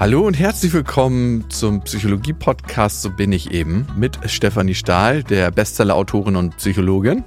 [0.00, 6.36] Hallo und herzlich willkommen zum Psychologie-Podcast So bin ich eben mit Stefanie Stahl, der Bestseller-Autorin
[6.36, 7.24] und Psychologin.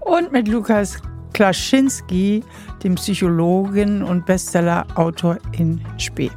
[0.00, 0.98] Und mit Lukas
[1.32, 2.42] Klaschinski,
[2.82, 6.32] dem Psychologen und Bestseller-Autor in Spee.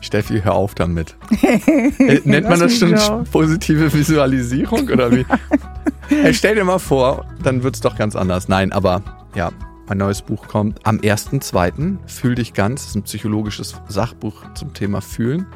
[0.00, 1.16] Steffi, hör auf damit.
[1.42, 2.94] Äh, nennt man das schon
[3.32, 5.26] positive Visualisierung oder wie?
[6.10, 8.46] hey, stell dir mal vor, dann wird es doch ganz anders.
[8.46, 9.02] Nein, aber
[9.34, 9.50] ja,
[9.86, 11.98] mein neues Buch kommt am 1.2.
[12.08, 12.82] Fühl dich ganz.
[12.82, 15.46] Das ist ein psychologisches Sachbuch zum Thema Fühlen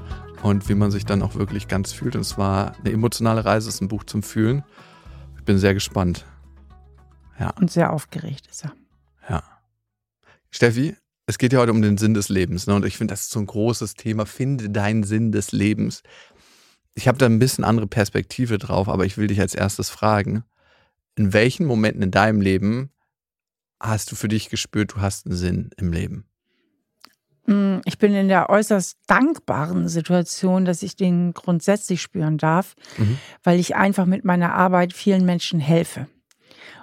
[0.42, 2.14] und wie man sich dann auch wirklich ganz fühlt.
[2.14, 4.64] Und zwar eine emotionale Reise, ist ein Buch zum Fühlen.
[5.38, 6.26] Ich bin sehr gespannt.
[7.40, 7.50] Ja.
[7.58, 8.72] Und sehr aufgeregt ist er.
[9.30, 9.42] Ja.
[10.50, 10.94] Steffi,
[11.26, 12.66] es geht ja heute um den Sinn des Lebens.
[12.66, 12.74] Ne?
[12.74, 14.26] Und ich finde, das ist so ein großes Thema.
[14.26, 16.02] Finde deinen Sinn des Lebens.
[16.94, 20.44] Ich habe da ein bisschen andere Perspektive drauf, aber ich will dich als erstes fragen,
[21.16, 22.90] in welchen Momenten in deinem Leben
[23.80, 26.24] hast du für dich gespürt, du hast einen Sinn im Leben?
[27.46, 33.18] Mm, ich bin in der äußerst dankbaren Situation, dass ich den grundsätzlich spüren darf, mhm.
[33.42, 36.06] weil ich einfach mit meiner Arbeit vielen Menschen helfe.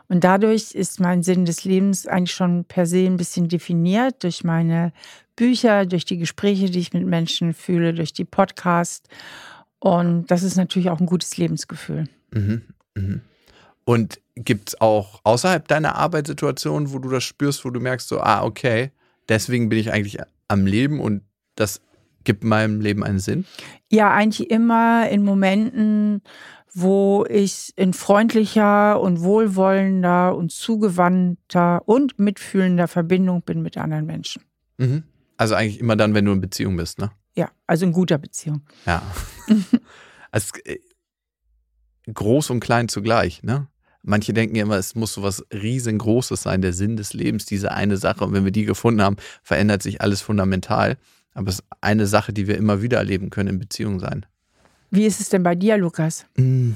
[0.08, 4.44] Und dadurch ist mein Sinn des Lebens eigentlich schon per se ein bisschen definiert durch
[4.44, 4.92] meine
[5.36, 9.08] Bücher, durch die Gespräche, die ich mit Menschen fühle, durch die Podcasts.
[9.80, 12.05] Und das ist natürlich auch ein gutes Lebensgefühl.
[12.31, 12.64] Mhm,
[12.95, 13.20] mh.
[13.86, 18.19] Und gibt es auch außerhalb deiner Arbeitssituation, wo du das spürst, wo du merkst, so,
[18.19, 18.92] ah, okay,
[19.30, 21.22] deswegen bin ich eigentlich am Leben und
[21.55, 21.81] das
[22.23, 23.45] gibt meinem Leben einen Sinn?
[23.89, 26.22] Ja, eigentlich immer in Momenten,
[26.73, 34.42] wo ich in freundlicher und wohlwollender und zugewandter und mitfühlender Verbindung bin mit anderen Menschen.
[34.77, 35.03] Mhm.
[35.38, 37.11] Also eigentlich immer dann, wenn du in Beziehung bist, ne?
[37.36, 38.61] Ja, also in guter Beziehung.
[38.86, 39.02] Ja.
[40.31, 40.53] also,
[42.14, 43.67] groß und klein zugleich, ne?
[44.08, 47.72] Manche denken ja immer, es muss so was riesengroßes sein, der Sinn des Lebens, diese
[47.72, 48.23] eine Sache.
[48.23, 50.98] Und wenn wir die gefunden haben, verändert sich alles fundamental.
[51.34, 54.26] Aber es ist eine Sache, die wir immer wieder erleben können in Beziehung sein.
[54.92, 56.26] Wie ist es denn bei dir, Lukas?
[56.38, 56.73] Mm.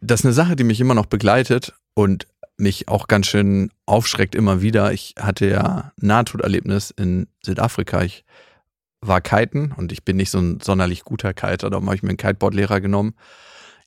[0.00, 4.34] Das ist eine Sache, die mich immer noch begleitet und mich auch ganz schön aufschreckt
[4.34, 4.92] immer wieder.
[4.92, 8.02] Ich hatte ja ein Nahtoderlebnis in Südafrika.
[8.02, 8.24] Ich
[9.00, 11.70] war kiten und ich bin nicht so ein sonderlich guter Kiter.
[11.70, 13.14] Darum habe ich mir einen Kiteboardlehrer genommen.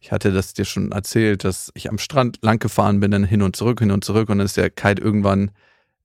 [0.02, 3.44] Ich hatte das dir schon erzählt, dass ich am Strand lang gefahren bin, dann hin
[3.44, 5.52] und zurück, hin und zurück und dann ist der Kite irgendwann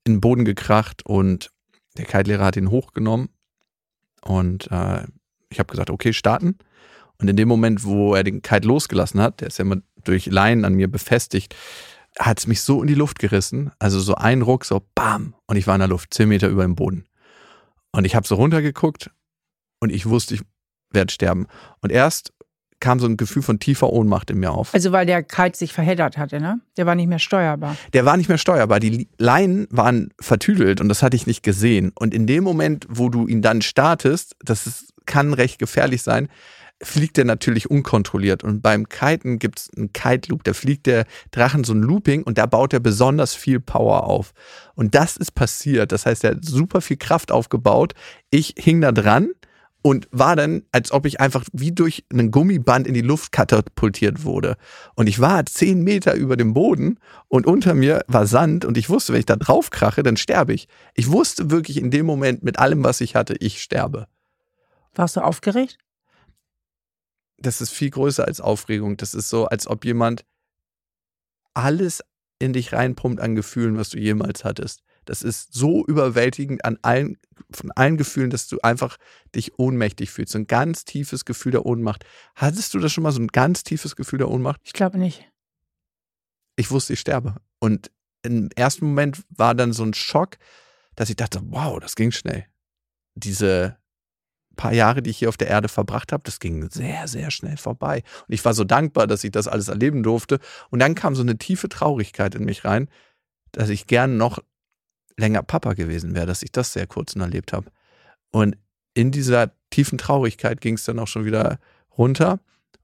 [0.05, 1.51] in den Boden gekracht und
[1.97, 3.31] der Kite-Lehrer hat ihn hochgenommen
[4.21, 5.05] und äh,
[5.49, 6.59] ich habe gesagt, okay, starten.
[7.19, 10.27] Und in dem Moment, wo er den Kite losgelassen hat, der ist ja immer durch
[10.27, 11.57] Leinen an mir befestigt,
[12.19, 13.73] hat es mich so in die Luft gerissen.
[13.79, 15.35] Also so ein Ruck, so bam.
[15.47, 17.07] Und ich war in der Luft, zehn Meter über dem Boden.
[17.93, 19.11] Und ich habe so runtergeguckt
[19.81, 20.43] und ich wusste, ich
[20.91, 21.47] werde sterben.
[21.81, 22.35] Und erst
[22.81, 24.75] kam so ein Gefühl von tiefer Ohnmacht in mir auf.
[24.75, 26.61] Also weil der Kite sich verheddert hatte, ne?
[26.77, 27.77] Der war nicht mehr steuerbar.
[27.93, 28.81] Der war nicht mehr steuerbar.
[28.81, 31.93] Die Leinen waren vertüdelt und das hatte ich nicht gesehen.
[31.95, 36.29] Und in dem Moment, wo du ihn dann startest, das ist, kann recht gefährlich sein,
[36.83, 38.45] fliegt er natürlich unkontrolliert.
[38.45, 40.45] Und beim Kiten gibt es einen Kite-Loop.
[40.45, 44.33] Da fliegt der Drachen so ein Looping und da baut er besonders viel Power auf.
[44.75, 45.93] Und das ist passiert.
[45.93, 47.95] Das heißt, er hat super viel Kraft aufgebaut.
[48.31, 49.31] Ich hing da dran
[49.87, 54.25] und war dann, als ob ich einfach wie durch einen Gummiband in die Luft katapultiert
[54.25, 54.57] wurde.
[54.97, 56.99] Und ich war zehn Meter über dem Boden
[57.29, 60.55] und unter mir war Sand und ich wusste, wenn ich da drauf krache, dann sterbe
[60.55, 60.67] ich.
[60.95, 64.09] Ich wusste wirklich in dem Moment mit allem, was ich hatte, ich sterbe.
[64.95, 65.79] Warst du aufgeregt?
[67.39, 68.97] das ist viel größer als Aufregung.
[68.97, 70.25] Das ist so, als ob jemand
[71.55, 72.03] alles
[72.39, 74.83] in dich reinpumpt an Gefühlen, was du jemals hattest.
[75.07, 77.17] Das ist so überwältigend an allen,
[77.51, 78.99] von allen Gefühlen, dass du einfach
[79.35, 80.33] dich ohnmächtig fühlst.
[80.33, 82.05] So ein ganz tiefes Gefühl der Ohnmacht.
[82.35, 84.61] Hattest du das schon mal so ein ganz tiefes Gefühl der Ohnmacht?
[84.65, 85.31] Ich glaube nicht.
[86.57, 87.37] Ich wusste, ich sterbe.
[87.59, 87.91] Und
[88.23, 90.37] im ersten Moment war dann so ein Schock,
[90.97, 92.47] dass ich dachte, wow, das ging schnell.
[93.15, 93.79] Diese
[94.57, 97.57] paar Jahre, die ich hier auf der Erde verbracht habe, das ging sehr, sehr schnell
[97.57, 98.03] vorbei.
[98.27, 100.41] Und ich war so dankbar, dass ich das alles erleben durfte.
[100.71, 102.89] Und dann kam so eine tiefe Traurigkeit in mich rein,
[103.53, 104.43] dass ich gern noch
[105.17, 107.71] länger Papa gewesen wäre, dass ich das sehr kurz nur erlebt habe.
[108.31, 108.57] Und
[108.95, 111.59] in dieser tiefen Traurigkeit ging es dann auch schon wieder
[111.97, 112.41] runter.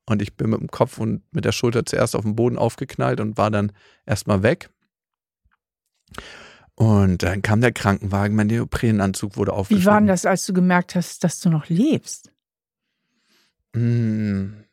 [0.07, 3.21] Und ich bin mit dem Kopf und mit der Schulter zuerst auf den Boden aufgeknallt
[3.21, 3.73] und war dann
[4.05, 4.71] erstmal weg.
[6.75, 9.85] Und dann kam der Krankenwagen, mein Neoprenanzug wurde aufgeschnitten.
[9.85, 12.33] Wie war denn das, als du gemerkt hast, dass du noch lebst?
[13.75, 14.65] Hm.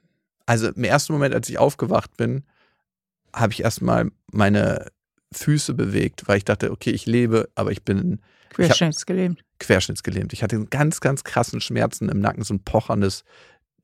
[0.46, 2.44] Also im ersten Moment, als ich aufgewacht bin,
[3.34, 4.88] habe ich erstmal meine
[5.32, 9.44] Füße bewegt, weil ich dachte, okay, ich lebe, aber ich bin querschnittsgelähmt.
[9.60, 10.34] Querschnittsgelähmt.
[10.34, 13.24] Ich hatte einen ganz, ganz krassen Schmerzen im Nacken, so ein pocherndes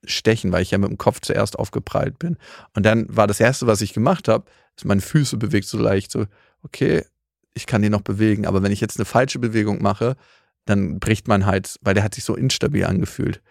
[0.04, 2.38] Stechen, weil ich ja mit dem Kopf zuerst aufgeprallt bin.
[2.74, 4.46] Und dann war das erste, was ich gemacht habe,
[4.76, 6.26] ist meine Füße bewegt so leicht, so,
[6.64, 7.06] okay,
[7.54, 8.46] ich kann die noch bewegen.
[8.46, 10.16] Aber wenn ich jetzt eine falsche Bewegung mache,
[10.66, 13.42] dann bricht mein Hals, weil der hat sich so instabil angefühlt.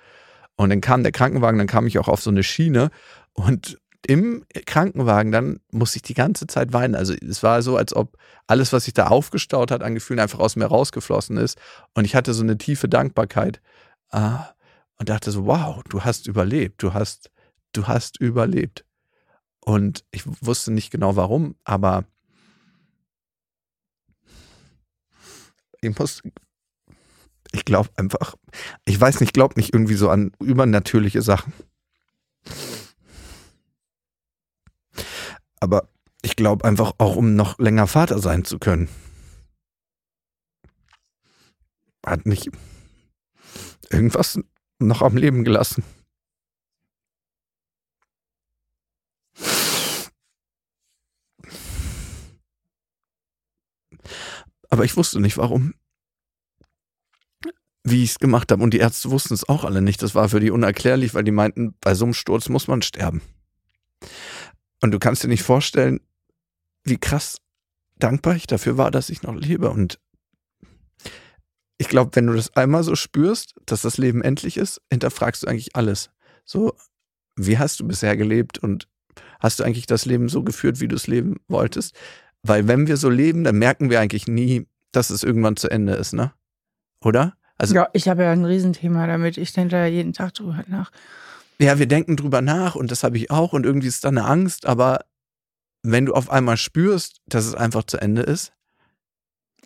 [0.56, 2.90] Und dann kam der Krankenwagen, dann kam ich auch auf so eine Schiene
[3.32, 6.94] und im Krankenwagen dann musste ich die ganze Zeit weinen.
[6.94, 8.16] Also es war so, als ob
[8.46, 11.58] alles, was sich da aufgestaut hat an Gefühlen, einfach aus mir rausgeflossen ist.
[11.94, 13.60] Und ich hatte so eine tiefe Dankbarkeit
[14.12, 14.36] äh,
[14.98, 17.30] und dachte so, wow, du hast überlebt, du hast,
[17.72, 18.84] du hast überlebt.
[19.60, 22.04] Und ich wusste nicht genau warum, aber
[25.80, 26.22] ich muss,
[27.52, 28.34] ich glaube einfach,
[28.84, 31.52] ich weiß nicht, ich glaube nicht irgendwie so an übernatürliche Sachen.
[35.64, 35.88] Aber
[36.20, 38.90] ich glaube einfach auch, um noch länger Vater sein zu können.
[42.04, 42.50] Hat mich
[43.88, 44.38] irgendwas
[44.78, 45.82] noch am Leben gelassen.
[54.68, 55.72] Aber ich wusste nicht warum
[57.84, 58.62] wie ich es gemacht habe.
[58.62, 60.02] Und die Ärzte wussten es auch alle nicht.
[60.02, 63.20] Das war für die unerklärlich, weil die meinten, bei so einem Sturz muss man sterben.
[64.84, 65.98] Und du kannst dir nicht vorstellen,
[66.82, 67.38] wie krass
[67.96, 69.70] dankbar ich dafür war, dass ich noch lebe.
[69.70, 69.98] Und
[71.78, 75.46] ich glaube, wenn du das einmal so spürst, dass das Leben endlich ist, hinterfragst du
[75.46, 76.10] eigentlich alles.
[76.44, 76.74] So,
[77.34, 78.86] wie hast du bisher gelebt und
[79.40, 81.94] hast du eigentlich das Leben so geführt, wie du es leben wolltest?
[82.42, 85.94] Weil wenn wir so leben, dann merken wir eigentlich nie, dass es irgendwann zu Ende
[85.94, 86.34] ist, ne?
[87.00, 87.38] Oder?
[87.56, 89.38] Also, ja, ich habe ja ein Riesenthema damit.
[89.38, 90.90] Ich denke da jeden Tag drüber nach.
[91.58, 94.24] Ja, wir denken drüber nach und das habe ich auch und irgendwie ist da eine
[94.24, 95.04] Angst, aber
[95.82, 98.52] wenn du auf einmal spürst, dass es einfach zu Ende ist.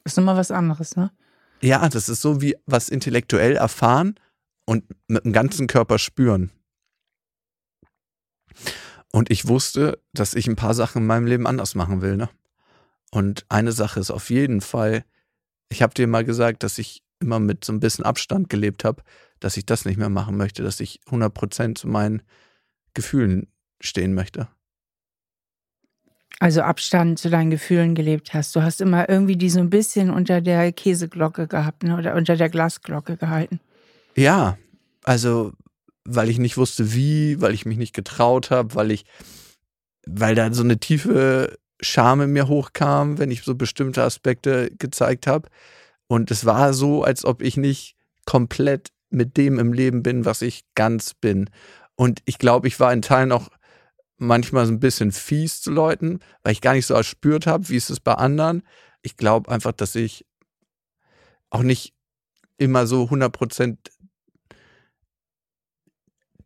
[0.04, 1.12] Ist nochmal was anderes, ne?
[1.60, 4.16] Ja, das ist so wie was intellektuell erfahren
[4.64, 6.50] und mit dem ganzen Körper spüren.
[9.12, 12.28] Und ich wusste, dass ich ein paar Sachen in meinem Leben anders machen will, ne?
[13.10, 15.04] Und eine Sache ist auf jeden Fall,
[15.70, 19.02] ich habe dir mal gesagt, dass ich immer mit so ein bisschen Abstand gelebt habe,
[19.40, 22.22] dass ich das nicht mehr machen möchte, dass ich 100% zu meinen
[22.94, 23.48] Gefühlen
[23.80, 24.48] stehen möchte.
[26.40, 28.54] Also Abstand zu deinen Gefühlen gelebt hast.
[28.54, 31.96] Du hast immer irgendwie die so ein bisschen unter der Käseglocke gehabt ne?
[31.96, 33.60] oder unter der Glasglocke gehalten.
[34.14, 34.56] Ja,
[35.04, 35.52] also
[36.04, 39.04] weil ich nicht wusste wie, weil ich mich nicht getraut habe, weil ich,
[40.06, 45.26] weil da so eine tiefe Scham in mir hochkam, wenn ich so bestimmte Aspekte gezeigt
[45.26, 45.48] habe.
[46.08, 47.96] Und es war so, als ob ich nicht
[48.26, 51.48] komplett mit dem im Leben bin, was ich ganz bin.
[51.94, 53.48] Und ich glaube, ich war in Teilen auch
[54.16, 57.76] manchmal so ein bisschen fies zu Leuten, weil ich gar nicht so erspürt habe, wie
[57.76, 58.62] ist es bei anderen.
[59.02, 60.26] Ich glaube einfach, dass ich
[61.50, 61.94] auch nicht
[62.56, 63.90] immer so 100 Prozent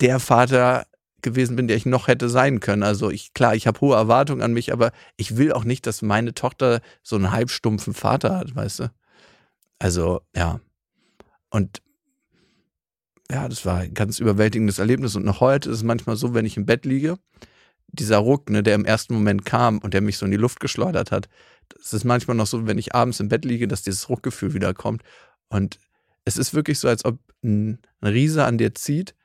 [0.00, 0.86] der Vater
[1.22, 2.82] gewesen bin, der ich noch hätte sein können.
[2.82, 6.02] Also ich, klar, ich habe hohe Erwartungen an mich, aber ich will auch nicht, dass
[6.02, 8.90] meine Tochter so einen halbstumpfen Vater hat, weißt du?
[9.82, 10.60] Also, ja.
[11.50, 11.82] Und
[13.28, 15.16] ja, das war ein ganz überwältigendes Erlebnis.
[15.16, 17.18] Und noch heute ist es manchmal so, wenn ich im Bett liege,
[17.88, 20.60] dieser Ruck, ne, der im ersten Moment kam und der mich so in die Luft
[20.60, 21.28] geschleudert hat,
[21.80, 25.02] es ist manchmal noch so, wenn ich abends im Bett liege, dass dieses Ruckgefühl wiederkommt.
[25.48, 25.80] Und
[26.24, 29.16] es ist wirklich so, als ob ein, Riese an dir zieht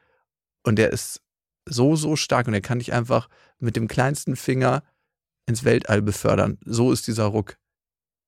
[0.63, 1.21] und der ist
[1.65, 4.81] so, so stark und er kann dich einfach mit dem kleinsten Finger
[5.45, 6.57] ins Weltall befördern.
[6.65, 7.57] So ist dieser Ruck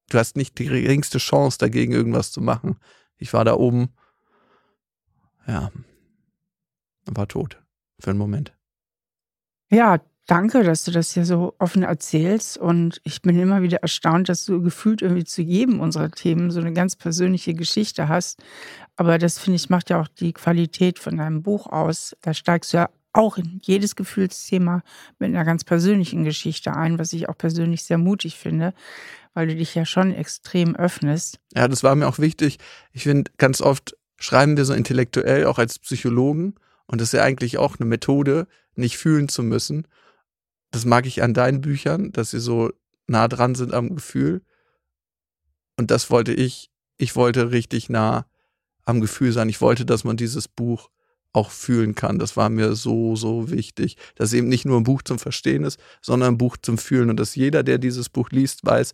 [0.09, 2.77] du hast nicht die geringste Chance, dagegen irgendwas zu machen.
[3.17, 3.89] Ich war da oben,
[5.47, 5.71] ja,
[7.06, 7.61] war tot
[7.99, 8.54] für einen Moment.
[9.71, 12.57] Ja, danke, dass du das hier so offen erzählst.
[12.57, 16.59] Und ich bin immer wieder erstaunt, dass du gefühlt irgendwie zu jedem unserer Themen so
[16.59, 18.42] eine ganz persönliche Geschichte hast.
[18.95, 22.16] Aber das, finde ich, macht ja auch die Qualität von deinem Buch aus.
[22.21, 24.83] Da steigst du ja auch in jedes Gefühlsthema
[25.18, 28.73] mit einer ganz persönlichen Geschichte ein, was ich auch persönlich sehr mutig finde
[29.40, 31.40] weil du dich ja schon extrem öffnest.
[31.56, 32.58] Ja, das war mir auch wichtig.
[32.92, 36.56] Ich finde, ganz oft schreiben wir so intellektuell, auch als Psychologen.
[36.88, 39.88] Und das ist ja eigentlich auch eine Methode, nicht fühlen zu müssen.
[40.72, 42.74] Das mag ich an deinen Büchern, dass sie so
[43.08, 44.42] nah dran sind am Gefühl.
[45.78, 46.69] Und das wollte ich.
[46.98, 48.26] Ich wollte richtig nah
[48.84, 49.48] am Gefühl sein.
[49.48, 50.90] Ich wollte, dass man dieses Buch
[51.31, 52.19] auch fühlen kann.
[52.19, 55.80] Das war mir so, so wichtig, dass eben nicht nur ein Buch zum Verstehen ist,
[56.02, 58.94] sondern ein Buch zum Fühlen und dass jeder, der dieses Buch liest, weiß,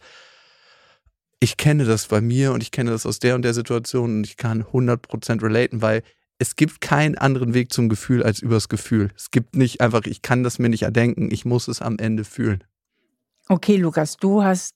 [1.46, 4.24] ich kenne das bei mir und ich kenne das aus der und der Situation und
[4.26, 6.02] ich kann 100% relaten, weil
[6.40, 9.12] es gibt keinen anderen Weg zum Gefühl als übers Gefühl.
[9.16, 12.24] Es gibt nicht einfach, ich kann das mir nicht erdenken, ich muss es am Ende
[12.24, 12.64] fühlen.
[13.48, 14.74] Okay, Lukas, du hast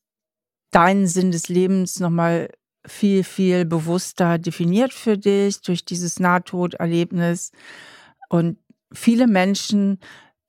[0.69, 2.49] deinen Sinn des Lebens nochmal
[2.85, 7.51] viel, viel bewusster definiert für dich durch dieses Nahtoderlebnis.
[8.29, 8.59] Und
[8.93, 9.97] viele Menschen,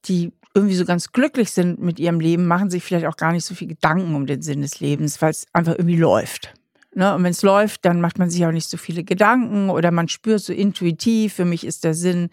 [0.04, 3.44] die irgendwie so ganz glücklich sind mit ihrem Leben, machen sich vielleicht auch gar nicht
[3.44, 6.52] so viel Gedanken um den Sinn des Lebens, weil es einfach irgendwie läuft.
[6.92, 7.14] Ne?
[7.14, 10.08] Und wenn es läuft, dann macht man sich auch nicht so viele Gedanken oder man
[10.08, 12.30] spürt so intuitiv, für mich ist der Sinn,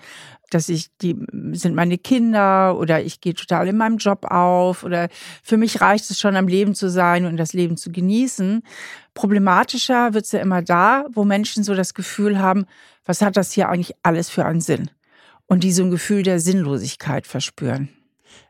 [0.50, 1.16] dass ich, die
[1.52, 5.10] sind meine Kinder oder ich gehe total in meinem Job auf oder
[5.44, 8.64] für mich reicht es schon am Leben zu sein und das Leben zu genießen.
[9.14, 12.66] Problematischer wird es ja immer da, wo Menschen so das Gefühl haben,
[13.06, 14.90] was hat das hier eigentlich alles für einen Sinn?
[15.46, 17.90] Und die so ein Gefühl der Sinnlosigkeit verspüren.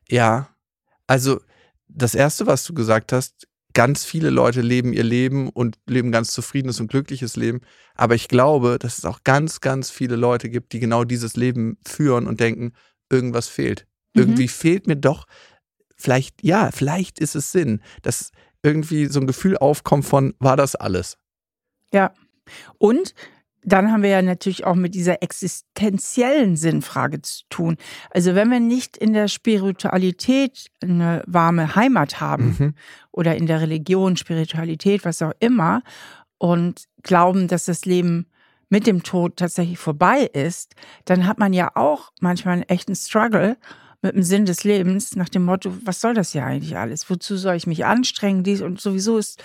[0.10, 0.50] Ja,
[1.08, 1.42] also
[1.88, 6.32] das Erste, was du gesagt hast, ganz viele Leute leben ihr Leben und leben ganz
[6.32, 7.62] zufriedenes und glückliches Leben.
[7.96, 11.78] Aber ich glaube, dass es auch ganz, ganz viele Leute gibt, die genau dieses Leben
[11.86, 12.74] führen und denken,
[13.12, 13.86] irgendwas fehlt.
[14.14, 14.22] Mhm.
[14.22, 15.28] Irgendwie fehlt mir doch,
[15.96, 18.32] vielleicht, ja, vielleicht ist es Sinn, dass
[18.64, 21.18] irgendwie so ein Gefühl aufkommt von, war das alles?
[21.94, 22.14] Ja.
[22.78, 23.14] Und
[23.68, 27.76] dann haben wir ja natürlich auch mit dieser existenziellen Sinnfrage zu tun.
[28.12, 32.74] Also wenn wir nicht in der Spiritualität eine warme Heimat haben mhm.
[33.12, 35.84] oder in der Religion, Spiritualität, was auch immer,
[36.38, 38.28] und glauben, dass das Leben
[38.70, 43.58] mit dem Tod tatsächlich vorbei ist, dann hat man ja auch manchmal einen echten Struggle
[44.02, 47.10] mit dem Sinn des Lebens nach dem Motto, was soll das ja eigentlich alles?
[47.10, 48.44] Wozu soll ich mich anstrengen?
[48.44, 49.44] Dies und sowieso ist,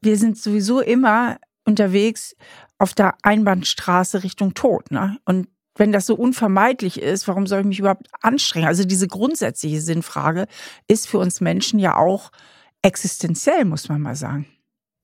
[0.00, 2.36] wir sind sowieso immer unterwegs
[2.80, 4.90] auf der Einbahnstraße Richtung Tod.
[4.90, 5.18] Ne?
[5.26, 8.66] Und wenn das so unvermeidlich ist, warum soll ich mich überhaupt anstrengen?
[8.66, 10.46] Also diese grundsätzliche Sinnfrage
[10.88, 12.32] ist für uns Menschen ja auch
[12.82, 14.46] existenziell, muss man mal sagen.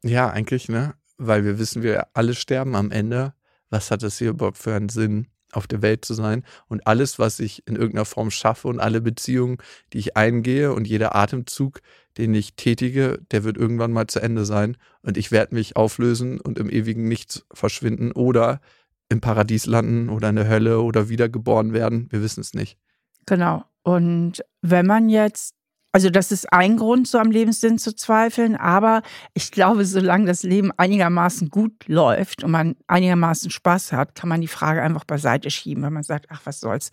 [0.02, 0.94] Ja, eigentlich, ne?
[1.18, 3.34] Weil wir wissen, wir alle sterben am Ende.
[3.70, 6.44] Was hat es hier überhaupt für einen Sinn, auf der Welt zu sein?
[6.68, 9.58] Und alles, was ich in irgendeiner Form schaffe und alle Beziehungen,
[9.92, 11.80] die ich eingehe und jeder Atemzug,
[12.16, 16.40] den ich tätige, der wird irgendwann mal zu Ende sein und ich werde mich auflösen
[16.40, 18.60] und im ewigen Nichts verschwinden oder
[19.08, 22.08] im Paradies landen oder in der Hölle oder wiedergeboren werden.
[22.10, 22.78] Wir wissen es nicht.
[23.26, 23.64] Genau.
[23.82, 25.54] Und wenn man jetzt,
[25.96, 29.00] also das ist ein Grund, so am Lebenssinn zu zweifeln, aber
[29.32, 34.42] ich glaube, solange das Leben einigermaßen gut läuft und man einigermaßen Spaß hat, kann man
[34.42, 36.90] die Frage einfach beiseite schieben, wenn man sagt, ach, was soll's.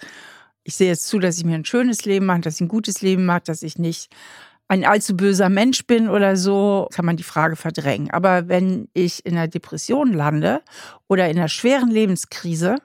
[0.63, 3.01] Ich sehe jetzt zu, dass ich mir ein schönes Leben mache, dass ich ein gutes
[3.01, 4.09] Leben mache, dass ich nicht
[4.69, 8.09] ein allzu böser Mensch bin oder so, kann man die Frage verdrängen.
[8.09, 10.61] Aber wenn ich in einer Depression lande
[11.09, 12.77] oder in einer schweren Lebenskrise,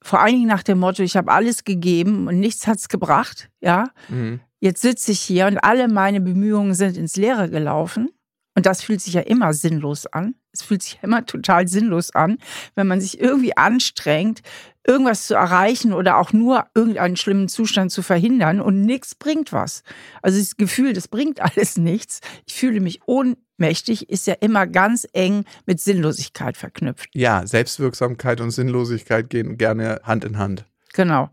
[0.00, 3.50] vor allen Dingen nach dem Motto, ich habe alles gegeben und nichts hat es gebracht,
[3.60, 4.40] ja, mhm.
[4.60, 8.10] Jetzt sitze ich hier und alle meine Bemühungen sind ins Leere gelaufen.
[8.56, 10.34] Und das fühlt sich ja immer sinnlos an.
[10.50, 12.38] Es fühlt sich immer total sinnlos an,
[12.74, 14.40] wenn man sich irgendwie anstrengt,
[14.86, 19.82] irgendwas zu erreichen oder auch nur irgendeinen schlimmen Zustand zu verhindern und nichts bringt was.
[20.22, 22.20] Also das Gefühl, das bringt alles nichts.
[22.46, 27.10] Ich fühle mich ohnmächtig, ist ja immer ganz eng mit Sinnlosigkeit verknüpft.
[27.12, 30.64] Ja, Selbstwirksamkeit und Sinnlosigkeit gehen gerne Hand in Hand.
[30.94, 31.28] Genau.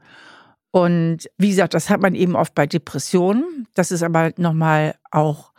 [0.74, 3.68] Und wie gesagt, das hat man eben oft bei Depressionen.
[3.76, 5.54] Das ist aber nochmal auch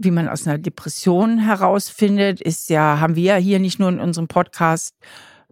[0.00, 3.98] wie man aus einer Depression herausfindet, ist ja, haben wir ja hier nicht nur in
[3.98, 4.94] unserem Podcast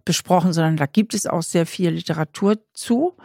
[0.05, 3.17] besprochen, sondern da gibt es auch sehr viel Literatur zu.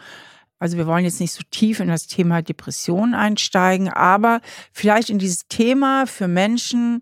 [0.59, 4.41] Also wir wollen jetzt nicht so tief in das Thema Depression einsteigen, aber
[4.73, 7.01] vielleicht in dieses Thema für Menschen,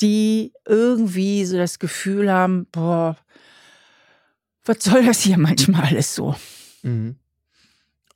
[0.00, 3.16] die irgendwie so das Gefühl haben, boah,
[4.64, 6.34] was soll das hier manchmal alles so?
[6.82, 7.16] Mhm.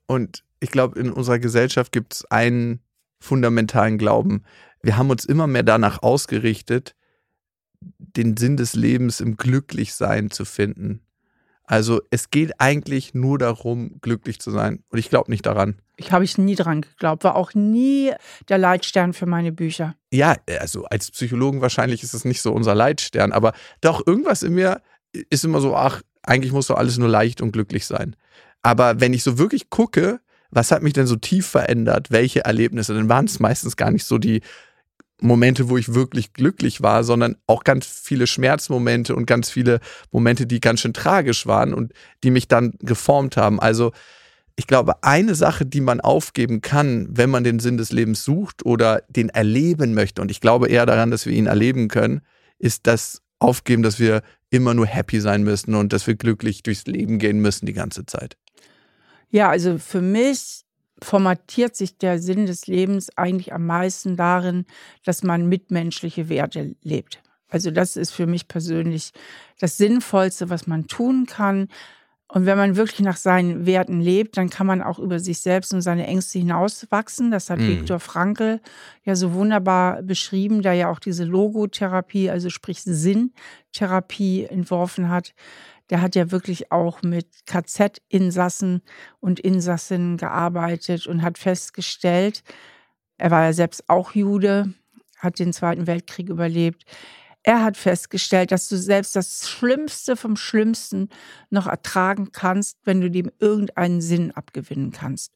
[0.07, 2.81] Und ich glaube, in unserer Gesellschaft gibt es einen
[3.21, 4.45] fundamentalen Glauben,
[4.83, 6.95] wir haben uns immer mehr danach ausgerichtet,
[7.81, 11.01] den Sinn des Lebens im Glücklichsein zu finden.
[11.65, 14.85] Also es geht eigentlich nur darum, glücklich zu sein.
[14.89, 15.77] Und ich glaube nicht daran.
[15.97, 18.13] Ich habe ich nie dran geglaubt, war auch nie
[18.49, 19.95] der Leitstern für meine Bücher.
[20.13, 24.55] Ja, also als Psychologen wahrscheinlich ist es nicht so unser Leitstern, aber doch irgendwas in
[24.55, 24.83] mir
[25.31, 28.17] ist immer so, ach, eigentlich muss doch alles nur leicht und glücklich sein.
[28.65, 32.95] Aber wenn ich so wirklich gucke, was hat mich denn so tief verändert, welche Erlebnisse,
[32.95, 34.41] dann waren es meistens gar nicht so die
[35.21, 39.81] Momente, wo ich wirklich glücklich war, sondern auch ganz viele Schmerzmomente und ganz viele
[40.11, 41.93] Momente, die ganz schön tragisch waren und
[42.25, 43.61] die mich dann geformt haben.
[43.61, 43.93] Also
[44.57, 48.65] ich glaube, eine Sache, die man aufgeben kann, wenn man den Sinn des Lebens sucht
[48.65, 52.23] oder den erleben möchte, und ich glaube eher daran, dass wir ihn erleben können,
[52.59, 56.87] ist das Aufgeben, dass wir immer nur happy sein müssen und dass wir glücklich durchs
[56.87, 58.39] Leben gehen müssen die ganze Zeit.
[59.35, 60.63] Ja, also für mich
[61.03, 64.65] formatiert sich der Sinn des Lebens eigentlich am meisten darin,
[65.05, 67.21] dass man mitmenschliche Werte lebt.
[67.49, 69.11] Also das ist für mich persönlich
[69.59, 71.67] das Sinnvollste, was man tun kann.
[72.29, 75.75] Und wenn man wirklich nach seinen Werten lebt, dann kann man auch über sich selbst
[75.75, 77.33] und seine Ängste hinauswachsen.
[77.33, 77.67] Das hat mhm.
[77.67, 78.61] Viktor Frankl
[79.03, 85.35] ja so wunderbar beschrieben, der ja auch diese Logotherapie, also sprich Sinntherapie entworfen hat
[85.91, 88.83] der hat ja wirklich auch mit KZ-Insassen
[89.21, 92.43] und Insassinnen gearbeitet und hat festgestellt,
[93.19, 94.75] er war ja selbst auch Jude,
[95.19, 96.85] hat den Zweiten Weltkrieg überlebt.
[97.47, 101.11] er hat festgestellt, dass du selbst das Schlimmste vom Schlimmsten
[101.51, 105.35] noch ertragen kannst, wenn du dem irgendeinen Sinn abgewinnen kannst.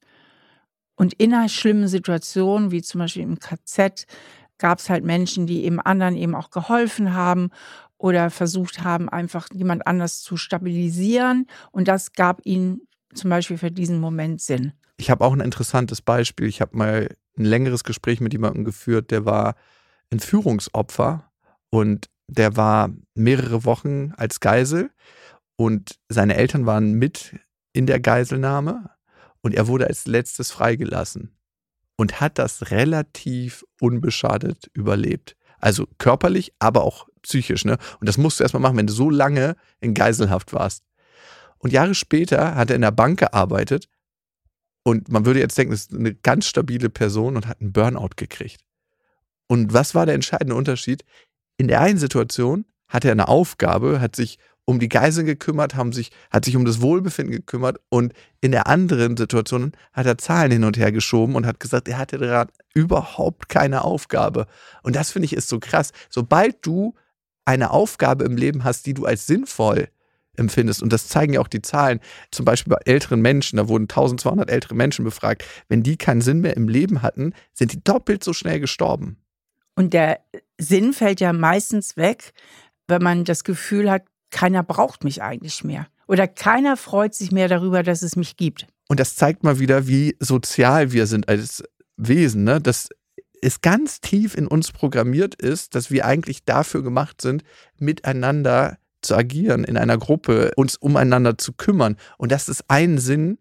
[0.96, 4.06] Und in einer schlimmen Situation, wie zum Beispiel im KZ,
[4.56, 7.50] gab es halt Menschen, die eben anderen eben auch geholfen haben
[7.98, 11.46] oder versucht haben, einfach jemand anders zu stabilisieren.
[11.72, 12.82] Und das gab ihnen
[13.14, 14.72] zum Beispiel für diesen Moment Sinn.
[14.96, 16.46] Ich habe auch ein interessantes Beispiel.
[16.46, 19.54] Ich habe mal ein längeres Gespräch mit jemandem geführt, der war
[20.10, 21.30] Entführungsopfer
[21.70, 24.90] und der war mehrere Wochen als Geisel
[25.56, 27.36] und seine Eltern waren mit
[27.72, 28.90] in der Geiselnahme
[29.40, 31.36] und er wurde als letztes freigelassen
[31.96, 35.36] und hat das relativ unbeschadet überlebt.
[35.58, 37.64] Also körperlich, aber auch psychisch.
[37.64, 37.78] Ne?
[38.00, 40.84] Und das musst du erstmal machen, wenn du so lange in Geiselhaft warst.
[41.58, 43.88] Und Jahre später hat er in der Bank gearbeitet
[44.84, 48.10] und man würde jetzt denken, das ist eine ganz stabile Person und hat einen Burnout
[48.16, 48.62] gekriegt.
[49.46, 51.04] Und was war der entscheidende Unterschied?
[51.56, 55.92] In der einen Situation hatte er eine Aufgabe, hat sich um die Geiseln gekümmert, haben
[55.92, 60.52] sich, hat sich um das Wohlbefinden gekümmert und in der anderen Situation hat er Zahlen
[60.52, 64.46] hin und her geschoben und hat gesagt, er hatte gerade überhaupt keine Aufgabe.
[64.82, 65.92] Und das finde ich ist so krass.
[66.10, 66.94] Sobald du
[67.48, 69.88] eine Aufgabe im Leben hast, die du als sinnvoll
[70.36, 71.98] empfindest, und das zeigen ja auch die Zahlen,
[72.30, 76.42] zum Beispiel bei älteren Menschen, da wurden 1200 ältere Menschen befragt, wenn die keinen Sinn
[76.42, 79.16] mehr im Leben hatten, sind die doppelt so schnell gestorben.
[79.74, 80.20] Und der
[80.58, 82.32] Sinn fällt ja meistens weg,
[82.86, 85.86] wenn man das Gefühl hat, keiner braucht mich eigentlich mehr.
[86.06, 88.66] Oder keiner freut sich mehr darüber, dass es mich gibt.
[88.88, 91.64] Und das zeigt mal wieder, wie sozial wir sind als
[91.96, 92.60] Wesen, ne?
[92.60, 92.90] dass
[93.42, 97.44] es ganz tief in uns programmiert ist, dass wir eigentlich dafür gemacht sind,
[97.78, 101.96] miteinander zu agieren, in einer Gruppe, uns umeinander zu kümmern.
[102.16, 103.38] Und das ist ein Sinn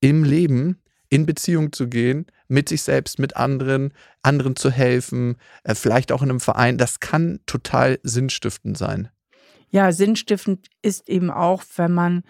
[0.00, 3.92] im Leben, in Beziehung zu gehen, mit sich selbst, mit anderen,
[4.22, 6.78] anderen zu helfen, äh, vielleicht auch in einem Verein.
[6.78, 9.08] Das kann total sinnstiftend sein.
[9.70, 12.22] Ja, sinnstiftend ist eben auch, wenn man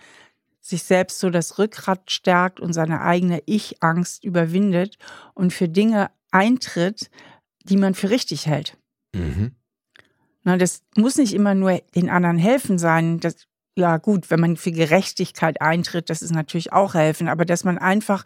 [0.61, 4.99] sich selbst so das Rückgrat stärkt und seine eigene Ich-Angst überwindet
[5.35, 7.11] und für Dinge eintritt,
[7.65, 8.77] die man für richtig hält.
[9.15, 9.53] Mhm.
[10.43, 13.21] Na, das muss nicht immer nur den anderen helfen sein.
[13.21, 17.65] Das, ja, gut, wenn man für Gerechtigkeit eintritt, das ist natürlich auch helfen, aber dass
[17.65, 18.25] man einfach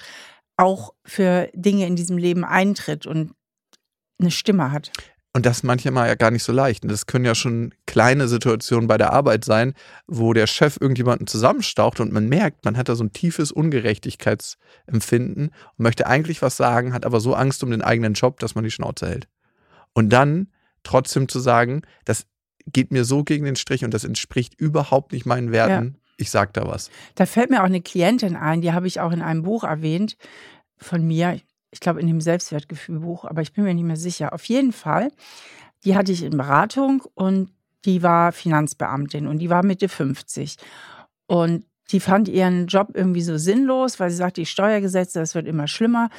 [0.57, 3.35] auch für Dinge in diesem Leben eintritt und
[4.21, 4.93] eine Stimme hat.
[5.37, 6.85] Und das manchmal ja gar nicht so leicht.
[6.85, 9.75] Und das können ja schon kleine Situationen bei der Arbeit sein,
[10.07, 15.49] wo der Chef irgendjemanden zusammenstaucht und man merkt, man hat da so ein tiefes Ungerechtigkeitsempfinden
[15.49, 18.63] und möchte eigentlich was sagen, hat aber so Angst um den eigenen Job, dass man
[18.63, 19.27] die Schnauze hält.
[19.93, 20.53] Und dann
[20.85, 22.27] trotzdem zu sagen, das
[22.67, 25.97] geht mir so gegen den Strich und das entspricht überhaupt nicht meinen Werten.
[25.97, 26.01] Ja.
[26.17, 26.91] Ich sag da was.
[27.17, 30.17] Da fällt mir auch eine Klientin ein, die habe ich auch in einem Buch erwähnt
[30.77, 31.41] von mir
[31.75, 34.33] ich glaube in dem Selbstwertgefühlbuch, aber ich bin mir nicht mehr sicher.
[34.33, 35.11] Auf jeden Fall,
[35.85, 37.51] die hatte ich in Beratung und
[37.85, 40.57] die war Finanzbeamtin und die war Mitte 50.
[41.27, 45.49] Und die fand ihren Job irgendwie so sinnlos, weil sie sagt, die Steuergesetze, das wird
[45.49, 46.11] immer schlimmer.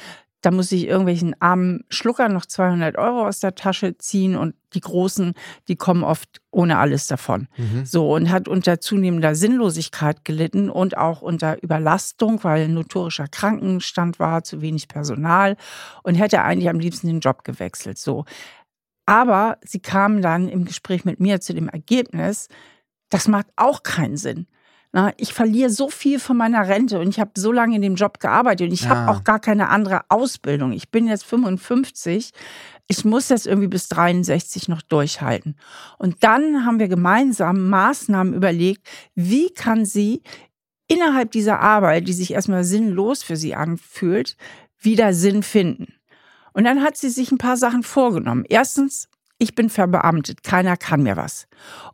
[0.46, 4.80] Da muss ich irgendwelchen armen Schluckern noch 200 Euro aus der Tasche ziehen und die
[4.80, 5.34] Großen,
[5.66, 7.48] die kommen oft ohne alles davon.
[7.56, 7.84] Mhm.
[7.84, 14.44] So und hat unter zunehmender Sinnlosigkeit gelitten und auch unter Überlastung, weil notorischer Krankenstand war,
[14.44, 15.56] zu wenig Personal
[16.04, 17.98] und hätte eigentlich am liebsten den Job gewechselt.
[17.98, 18.24] So.
[19.04, 22.46] Aber sie kam dann im Gespräch mit mir zu dem Ergebnis,
[23.10, 24.46] das macht auch keinen Sinn.
[24.96, 27.96] Na, ich verliere so viel von meiner Rente und ich habe so lange in dem
[27.96, 28.88] Job gearbeitet und ich ja.
[28.88, 30.72] habe auch gar keine andere Ausbildung.
[30.72, 32.30] Ich bin jetzt 55.
[32.88, 35.58] Ich muss das irgendwie bis 63 noch durchhalten.
[35.98, 40.22] Und dann haben wir gemeinsam Maßnahmen überlegt, wie kann sie
[40.88, 44.38] innerhalb dieser Arbeit, die sich erstmal sinnlos für sie anfühlt,
[44.78, 45.92] wieder Sinn finden.
[46.54, 48.46] Und dann hat sie sich ein paar Sachen vorgenommen.
[48.48, 51.46] Erstens ich bin verbeamtet, keiner kann mir was.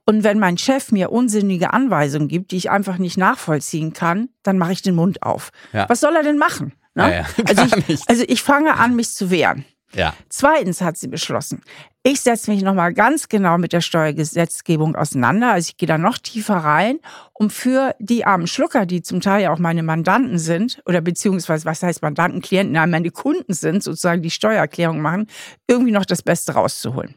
[0.06, 4.58] Und wenn mein Chef mir unsinnige Anweisungen gibt, die ich einfach nicht nachvollziehen kann, dann
[4.58, 5.50] mache ich den Mund auf.
[5.72, 5.88] Ja.
[5.88, 6.72] Was soll er denn machen?
[6.94, 7.16] Ne?
[7.16, 7.26] Ja.
[7.48, 9.64] Also, ich, also ich fange an, mich zu wehren.
[9.94, 10.14] Ja.
[10.30, 11.62] Zweitens hat sie beschlossen,
[12.02, 15.52] ich setze mich nochmal ganz genau mit der Steuergesetzgebung auseinander.
[15.52, 16.98] Also ich gehe da noch tiefer rein,
[17.34, 21.66] um für die armen Schlucker, die zum Teil ja auch meine Mandanten sind, oder beziehungsweise,
[21.66, 25.26] was heißt Mandanten, Klienten, nein, meine Kunden sind, sozusagen die Steuererklärung machen,
[25.68, 27.14] irgendwie noch das Beste rauszuholen.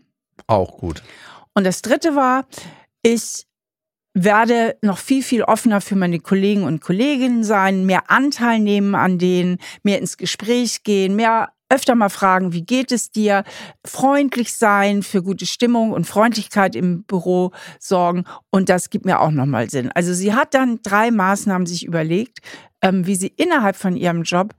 [0.48, 1.02] Auch gut.
[1.54, 2.46] Und das dritte war,
[3.02, 3.46] ich
[4.14, 9.20] werde noch viel, viel offener für meine Kollegen und Kolleginnen sein, mehr Anteil nehmen an
[9.20, 13.44] denen, mehr ins Gespräch gehen, mehr öfter mal fragen, wie geht es dir,
[13.86, 19.32] freundlich sein, für gute Stimmung und Freundlichkeit im Büro sorgen und das gibt mir auch
[19.32, 19.92] nochmal Sinn.
[19.94, 22.40] Also sie hat dann drei Maßnahmen sich überlegt,
[22.82, 24.54] ähm, wie sie innerhalb von ihrem Job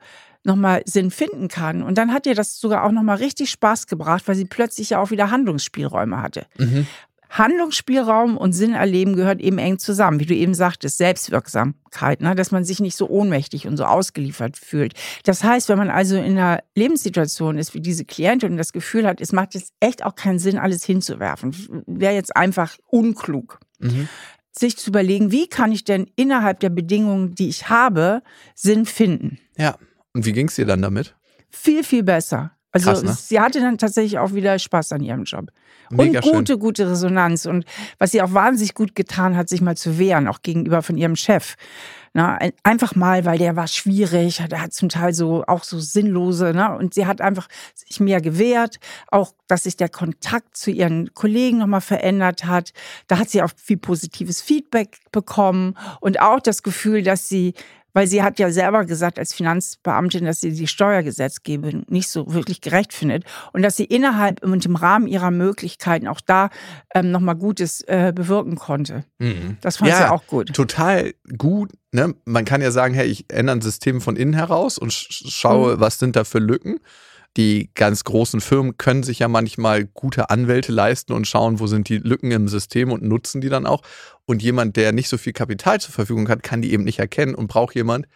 [0.46, 1.82] nochmal Sinn finden kann.
[1.82, 5.00] Und dann hat ihr das sogar auch nochmal richtig Spaß gebracht, weil sie plötzlich ja
[5.00, 6.46] auch wieder Handlungsspielräume hatte.
[6.56, 6.86] Mhm.
[7.28, 12.34] Handlungsspielraum und Sinn erleben gehört eben eng zusammen, wie du eben sagtest, Selbstwirksamkeit, ne?
[12.34, 14.94] dass man sich nicht so ohnmächtig und so ausgeliefert fühlt.
[15.24, 19.06] Das heißt, wenn man also in einer Lebenssituation ist wie diese Klientin und das Gefühl
[19.06, 23.58] hat, es macht jetzt echt auch keinen Sinn, alles hinzuwerfen, wäre jetzt einfach unklug.
[23.80, 24.08] Mhm.
[24.52, 28.22] Sich zu überlegen, wie kann ich denn innerhalb der Bedingungen, die ich habe,
[28.54, 29.38] Sinn finden.
[29.58, 29.76] Ja.
[30.16, 31.14] Und wie ging es dir dann damit?
[31.50, 32.52] Viel, viel besser.
[32.72, 33.12] Also Krass, ne?
[33.12, 35.50] sie hatte dann tatsächlich auch wieder Spaß an ihrem Job.
[35.90, 36.58] Mega und gute, schön.
[36.58, 37.44] gute Resonanz.
[37.44, 37.66] Und
[37.98, 41.16] was sie auch wahnsinnig gut getan hat, sich mal zu wehren, auch gegenüber von ihrem
[41.16, 41.56] Chef.
[42.14, 46.54] Na, einfach mal, weil der war schwierig, der hat zum Teil so auch so sinnlose,
[46.54, 46.74] ne?
[46.74, 51.58] Und sie hat einfach sich mehr gewehrt, auch dass sich der Kontakt zu ihren Kollegen
[51.58, 52.72] nochmal verändert hat.
[53.06, 57.52] Da hat sie auch viel positives Feedback bekommen und auch das Gefühl, dass sie
[57.96, 62.60] weil sie hat ja selber gesagt als Finanzbeamtin, dass sie die Steuergesetzgebung nicht so wirklich
[62.60, 66.50] gerecht findet und dass sie innerhalb und im Rahmen ihrer Möglichkeiten auch da
[66.94, 69.04] ähm, nochmal Gutes äh, bewirken konnte.
[69.18, 69.56] Mhm.
[69.62, 70.52] Das fand ja, sie auch gut.
[70.52, 71.70] Total gut.
[71.90, 72.14] Ne?
[72.26, 75.80] Man kann ja sagen, hey, ich ändere ein System von innen heraus und schaue, mhm.
[75.80, 76.80] was sind da für Lücken
[77.36, 81.88] die ganz großen Firmen können sich ja manchmal gute Anwälte leisten und schauen, wo sind
[81.88, 83.82] die Lücken im System und nutzen die dann auch.
[84.24, 87.34] Und jemand, der nicht so viel Kapital zur Verfügung hat, kann die eben nicht erkennen
[87.34, 88.06] und braucht jemand,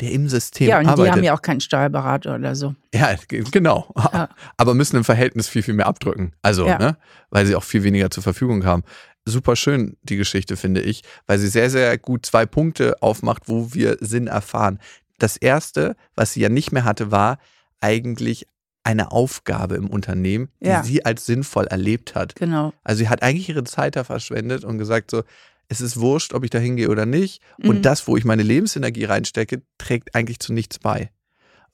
[0.00, 0.86] der im System arbeitet.
[0.86, 2.74] Ja, und die haben ja auch keinen Steuerberater oder so.
[2.94, 3.92] Ja, genau.
[3.96, 4.28] Ja.
[4.56, 6.32] Aber müssen im Verhältnis viel, viel mehr abdrücken.
[6.42, 6.78] Also, ja.
[6.78, 6.96] ne,
[7.30, 8.84] weil sie auch viel weniger zur Verfügung haben.
[9.24, 13.74] Super schön, die Geschichte, finde ich, weil sie sehr, sehr gut zwei Punkte aufmacht, wo
[13.74, 14.78] wir Sinn erfahren.
[15.18, 17.38] Das erste, was sie ja nicht mehr hatte, war
[17.80, 18.46] eigentlich
[18.88, 20.82] eine Aufgabe im Unternehmen, die ja.
[20.82, 22.34] sie als sinnvoll erlebt hat.
[22.36, 22.72] Genau.
[22.84, 25.24] Also sie hat eigentlich ihre Zeit da verschwendet und gesagt so,
[25.68, 27.42] es ist wurscht, ob ich da hingehe oder nicht.
[27.58, 27.68] Mhm.
[27.68, 31.10] Und das, wo ich meine Lebensenergie reinstecke, trägt eigentlich zu nichts bei.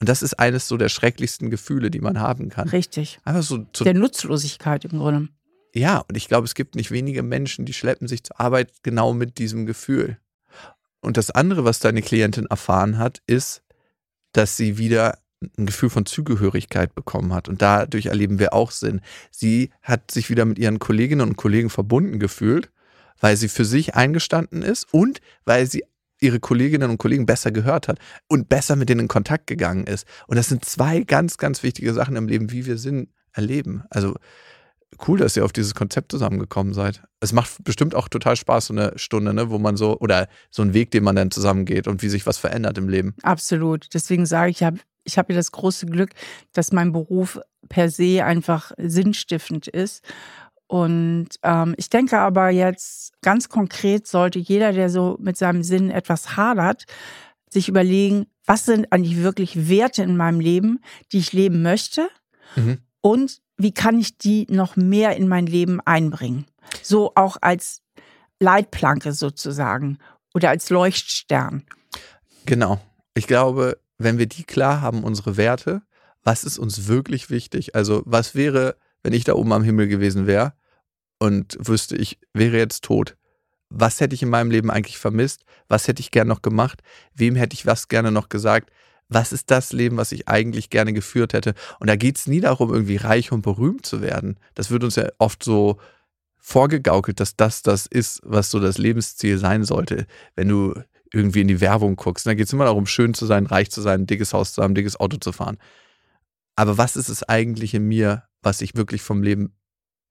[0.00, 2.68] Und das ist eines so der schrecklichsten Gefühle, die man haben kann.
[2.68, 3.20] Richtig.
[3.22, 5.29] Einfach so zu, der Nutzlosigkeit im Grunde.
[5.72, 9.14] Ja, und ich glaube, es gibt nicht wenige Menschen, die schleppen sich zur Arbeit genau
[9.14, 10.18] mit diesem Gefühl.
[11.00, 13.62] Und das andere, was deine Klientin erfahren hat, ist,
[14.33, 15.18] dass sie wieder
[15.59, 17.48] ein Gefühl von Zugehörigkeit bekommen hat.
[17.48, 19.00] Und dadurch erleben wir auch Sinn.
[19.30, 22.70] Sie hat sich wieder mit ihren Kolleginnen und Kollegen verbunden gefühlt,
[23.20, 25.85] weil sie für sich eingestanden ist und weil sie
[26.20, 30.07] ihre Kolleginnen und Kollegen besser gehört hat und besser mit denen in Kontakt gegangen ist.
[30.26, 33.85] Und das sind zwei ganz, ganz wichtige Sachen im Leben, wie wir Sinn erleben.
[33.90, 34.14] Also
[35.09, 37.02] cool, dass ihr auf dieses Konzept zusammengekommen seid.
[37.20, 40.62] Es macht bestimmt auch total Spaß, so eine Stunde, ne, wo man so, oder so
[40.62, 43.14] ein Weg, den man dann zusammengeht und wie sich was verändert im Leben.
[43.22, 43.88] Absolut.
[43.92, 46.10] Deswegen sage ich, ich habe ich habe ja das große Glück,
[46.52, 50.02] dass mein Beruf per se einfach sinnstiftend ist.
[50.66, 55.90] Und ähm, ich denke aber jetzt ganz konkret sollte jeder, der so mit seinem Sinn
[55.90, 56.84] etwas hadert,
[57.50, 60.80] sich überlegen, was sind eigentlich wirklich Werte in meinem Leben,
[61.12, 62.08] die ich leben möchte
[62.56, 62.78] mhm.
[63.00, 66.46] und wie kann ich die noch mehr in mein Leben einbringen.
[66.82, 67.82] So auch als
[68.40, 69.98] Leitplanke sozusagen
[70.34, 71.64] oder als Leuchtstern.
[72.46, 72.80] Genau.
[73.14, 75.83] Ich glaube, wenn wir die klar haben, unsere Werte,
[76.22, 77.74] was ist uns wirklich wichtig?
[77.74, 80.54] Also, was wäre, wenn ich da oben am Himmel gewesen wäre
[81.18, 83.16] und wüsste, ich wäre jetzt tot?
[83.68, 85.44] Was hätte ich in meinem Leben eigentlich vermisst?
[85.68, 86.83] Was hätte ich gern noch gemacht?
[87.14, 88.70] Wem hätte ich was gerne noch gesagt?
[89.09, 91.54] Was ist das Leben, was ich eigentlich gerne geführt hätte?
[91.78, 94.38] Und da geht es nie darum, irgendwie reich und berühmt zu werden.
[94.54, 95.78] Das wird uns ja oft so
[96.38, 100.07] vorgegaukelt, dass das das ist, was so das Lebensziel sein sollte.
[100.37, 100.74] Wenn du
[101.14, 102.27] irgendwie in die Werbung guckst.
[102.27, 104.62] Da geht es immer darum, schön zu sein, reich zu sein, ein dickes Haus zu
[104.62, 105.59] haben, ein dickes Auto zu fahren.
[106.57, 109.55] Aber was ist es eigentlich in mir, was ich wirklich vom Leben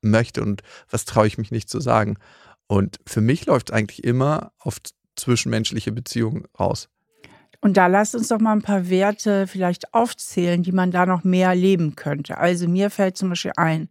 [0.02, 2.18] möchte und was traue ich mich nicht zu sagen?
[2.68, 4.78] Und für mich läuft es eigentlich immer auf
[5.16, 6.90] zwischenmenschliche Beziehungen raus.
[7.62, 11.24] Und da lasst uns doch mal ein paar Werte vielleicht aufzählen, die man da noch
[11.24, 12.38] mehr leben könnte.
[12.38, 13.90] Also mir fällt zum Beispiel ein,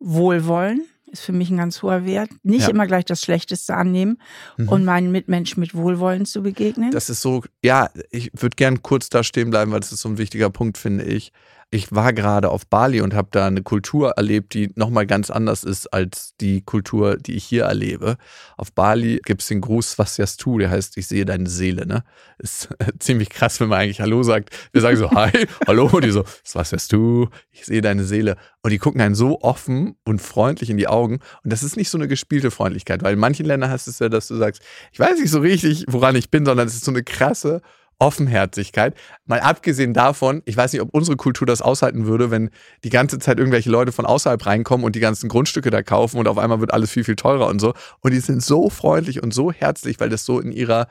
[0.00, 2.30] Wohlwollen ist für mich ein ganz hoher Wert.
[2.42, 2.68] Nicht ja.
[2.68, 4.18] immer gleich das Schlechteste annehmen
[4.56, 4.68] mhm.
[4.68, 6.90] und meinen Mitmenschen mit Wohlwollen zu begegnen.
[6.90, 10.08] Das ist so, ja, ich würde gern kurz da stehen bleiben, weil das ist so
[10.08, 11.32] ein wichtiger Punkt, finde ich
[11.70, 15.64] ich war gerade auf Bali und habe da eine Kultur erlebt, die nochmal ganz anders
[15.64, 18.16] ist als die Kultur, die ich hier erlebe.
[18.56, 21.86] Auf Bali gibt es den Gruß Swastiastu, der heißt, ich sehe deine Seele.
[21.86, 22.04] Ne?
[22.38, 24.56] Ist ziemlich krass, wenn man eigentlich Hallo sagt.
[24.72, 28.36] Wir sagen so, hi, hallo, und die so, Swastiastu, ich sehe deine Seele.
[28.62, 31.18] Und die gucken einen so offen und freundlich in die Augen.
[31.44, 34.08] Und das ist nicht so eine gespielte Freundlichkeit, weil in manchen Ländern du es ja,
[34.08, 36.92] dass du sagst, ich weiß nicht so richtig, woran ich bin, sondern es ist so
[36.92, 37.60] eine krasse
[37.98, 38.94] Offenherzigkeit.
[39.26, 42.50] Mal abgesehen davon, ich weiß nicht, ob unsere Kultur das aushalten würde, wenn
[42.84, 46.28] die ganze Zeit irgendwelche Leute von außerhalb reinkommen und die ganzen Grundstücke da kaufen und
[46.28, 47.74] auf einmal wird alles viel, viel teurer und so.
[48.00, 50.86] Und die sind so freundlich und so herzlich, weil das so in ihrer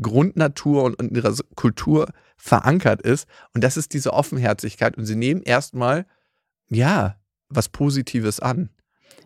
[0.00, 3.26] Grundnatur und in ihrer Kultur verankert ist.
[3.54, 4.96] Und das ist diese Offenherzigkeit.
[4.96, 6.06] Und sie nehmen erstmal,
[6.68, 7.16] ja,
[7.48, 8.70] was Positives an.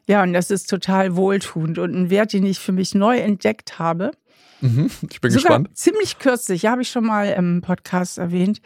[0.06, 1.78] Ja, und das ist total wohltuend.
[1.78, 4.12] Und ein Wert, den ich für mich neu entdeckt habe.
[4.60, 5.76] Mhm, ich bin sogar gespannt.
[5.76, 8.60] Ziemlich kürzlich, habe ich schon mal im Podcast erwähnt,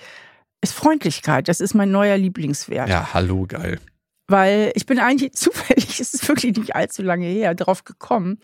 [0.61, 1.48] ist Freundlichkeit.
[1.48, 2.88] Das ist mein neuer Lieblingswert.
[2.88, 3.81] Ja, hallo, geil.
[4.29, 8.38] Weil ich bin eigentlich zufällig, es ist wirklich nicht allzu lange her, drauf gekommen,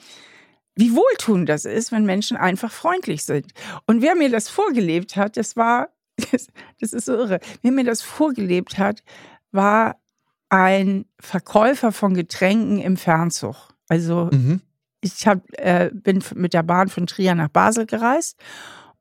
[0.75, 3.53] wie wohltuend das ist, wenn Menschen einfach freundlich sind.
[3.87, 5.89] Und wer mir das vorgelebt hat, das war,
[6.33, 6.49] das,
[6.81, 9.03] das ist so irre, wer mir das vorgelebt hat,
[9.53, 9.97] war
[10.49, 13.57] ein Verkäufer von Getränken im Fernzug.
[13.89, 14.61] Also Mhm.
[15.14, 18.38] Ich hab, äh, bin mit der Bahn von Trier nach Basel gereist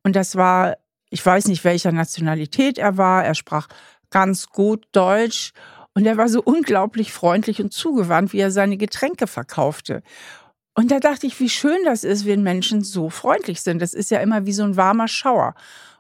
[0.04, 0.78] und das war,
[1.10, 3.24] ich weiß nicht, welcher Nationalität er war.
[3.24, 3.68] Er sprach
[4.10, 5.54] ganz gut Deutsch
[5.94, 10.04] und er war so unglaublich freundlich und zugewandt, wie er seine Getränke verkaufte.
[10.76, 13.82] Und da dachte ich, wie schön das ist, wenn Menschen so freundlich sind.
[13.82, 15.56] Das ist ja immer wie so ein warmer Schauer.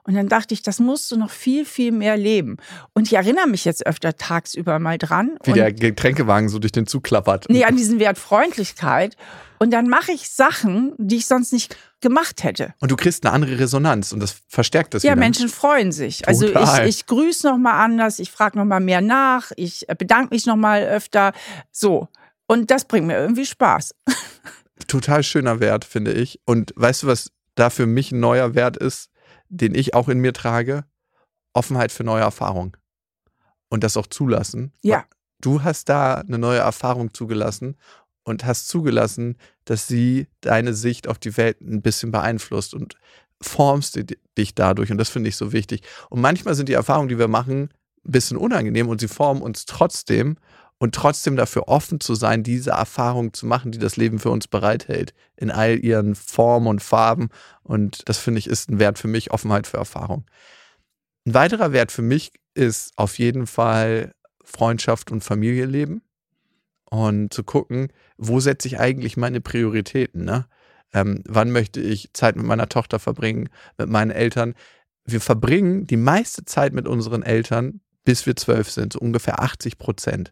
[0.07, 2.57] Und dann dachte ich, das musst du noch viel, viel mehr leben.
[2.93, 5.37] Und ich erinnere mich jetzt öfter tagsüber mal dran.
[5.43, 7.47] Wie der Getränkewagen so durch den Zug klappert.
[7.49, 9.17] Nee, an diesen Wert Freundlichkeit.
[9.57, 12.75] Und dann mache ich Sachen, die ich sonst nicht gemacht hätte.
[12.81, 15.21] Und du kriegst eine andere Resonanz und das verstärkt das Ja, wieder.
[15.21, 16.27] Menschen freuen sich.
[16.27, 16.87] Also Total.
[16.87, 20.35] ich, ich grüße noch mal anders, ich frage noch mal mehr nach, ich äh, bedanke
[20.35, 21.33] mich noch mal öfter.
[21.71, 22.09] So.
[22.45, 23.95] Und das bringt mir irgendwie Spaß.
[24.87, 26.39] Total schöner Wert, finde ich.
[26.45, 29.09] Und weißt du, was da für mich ein neuer Wert ist,
[29.49, 30.86] den ich auch in mir trage?
[31.53, 32.73] Offenheit für neue Erfahrungen.
[33.69, 34.73] Und das auch zulassen.
[34.81, 35.05] Ja.
[35.41, 37.75] Du hast da eine neue Erfahrung zugelassen
[38.23, 42.95] und hast zugelassen, dass sie deine Sicht auf die Welt ein bisschen beeinflusst und
[43.41, 44.91] formst di- dich dadurch.
[44.91, 45.81] Und das finde ich so wichtig.
[46.10, 47.69] Und manchmal sind die Erfahrungen, die wir machen,
[48.05, 50.38] ein bisschen unangenehm und sie formen uns trotzdem
[50.85, 54.47] und trotzdem dafür offen zu sein, diese Erfahrung zu machen, die das Leben für uns
[54.47, 57.29] bereithält, in all ihren Formen und Farben.
[57.63, 60.25] Und das finde ich ist ein Wert für mich, Offenheit für Erfahrung.
[61.25, 66.03] Ein weiterer Wert für mich ist auf jeden Fall Freundschaft und Familie leben
[66.91, 70.45] und zu gucken, wo setze ich eigentlich meine Prioritäten, ne?
[70.93, 74.53] Ähm, wann möchte ich Zeit mit meiner Tochter verbringen, mit meinen Eltern?
[75.03, 79.79] Wir verbringen die meiste Zeit mit unseren Eltern, bis wir zwölf sind, so ungefähr 80
[79.79, 80.31] Prozent.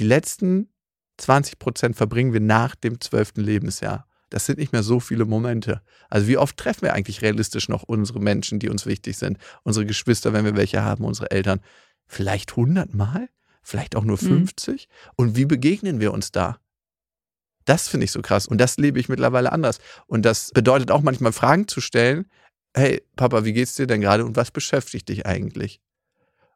[0.00, 0.70] Die letzten
[1.18, 4.06] 20 Prozent verbringen wir nach dem zwölften Lebensjahr.
[4.30, 5.82] Das sind nicht mehr so viele Momente.
[6.08, 9.36] Also wie oft treffen wir eigentlich realistisch noch unsere Menschen, die uns wichtig sind?
[9.62, 11.60] Unsere Geschwister, wenn wir welche haben, unsere Eltern.
[12.06, 13.28] Vielleicht 100 Mal?
[13.62, 14.46] Vielleicht auch nur Mhm.
[14.46, 14.88] 50?
[15.16, 16.58] Und wie begegnen wir uns da?
[17.66, 18.46] Das finde ich so krass.
[18.46, 19.80] Und das lebe ich mittlerweile anders.
[20.06, 22.24] Und das bedeutet auch manchmal Fragen zu stellen.
[22.74, 25.78] Hey, Papa, wie geht's dir denn gerade und was beschäftigt dich eigentlich?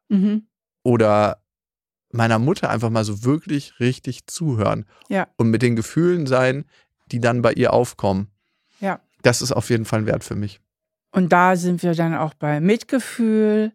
[0.09, 0.47] Mhm.
[0.81, 1.44] Oder
[2.15, 5.27] meiner Mutter einfach mal so wirklich richtig zuhören Ja.
[5.37, 6.65] und mit den Gefühlen sein,
[7.11, 8.27] die dann bei ihr aufkommen.
[8.79, 8.99] Ja.
[9.21, 10.59] Das ist auf jeden Fall ein Wert für mich.
[11.11, 13.71] Und da sind wir dann auch bei Mitgefühl,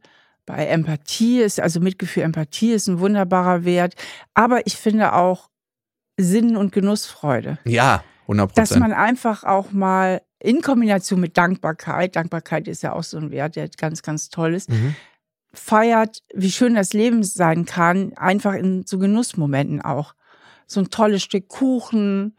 [0.46, 3.94] bei Empathie ist, also Mitgefühl, Empathie ist ein wunderbarer Wert.
[4.34, 5.48] Aber ich finde auch
[6.18, 7.58] Sinn und Genussfreude.
[7.64, 13.02] Ja, 100 Dass man einfach auch mal in Kombination mit Dankbarkeit, Dankbarkeit ist ja auch
[13.02, 14.94] so ein Wert, der ganz, ganz toll ist, Mhm.
[15.52, 20.14] Feiert, wie schön das Leben sein kann, einfach in so Genussmomenten auch.
[20.66, 22.36] So ein tolles Stück Kuchen,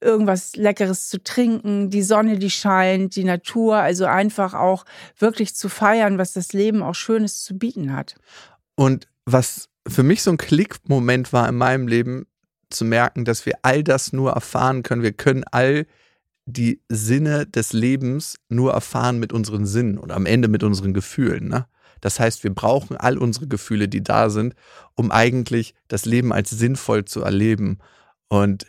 [0.00, 4.84] irgendwas Leckeres zu trinken, die Sonne, die scheint, die Natur, also einfach auch
[5.18, 8.14] wirklich zu feiern, was das Leben auch Schönes zu bieten hat.
[8.76, 12.26] Und was für mich so ein Klickmoment war in meinem Leben,
[12.70, 15.02] zu merken, dass wir all das nur erfahren können.
[15.02, 15.86] Wir können all
[16.46, 21.48] die Sinne des Lebens nur erfahren mit unseren Sinnen und am Ende mit unseren Gefühlen.
[21.48, 21.66] Ne?
[22.00, 24.54] Das heißt, wir brauchen all unsere Gefühle, die da sind,
[24.94, 27.78] um eigentlich das Leben als sinnvoll zu erleben.
[28.28, 28.66] Und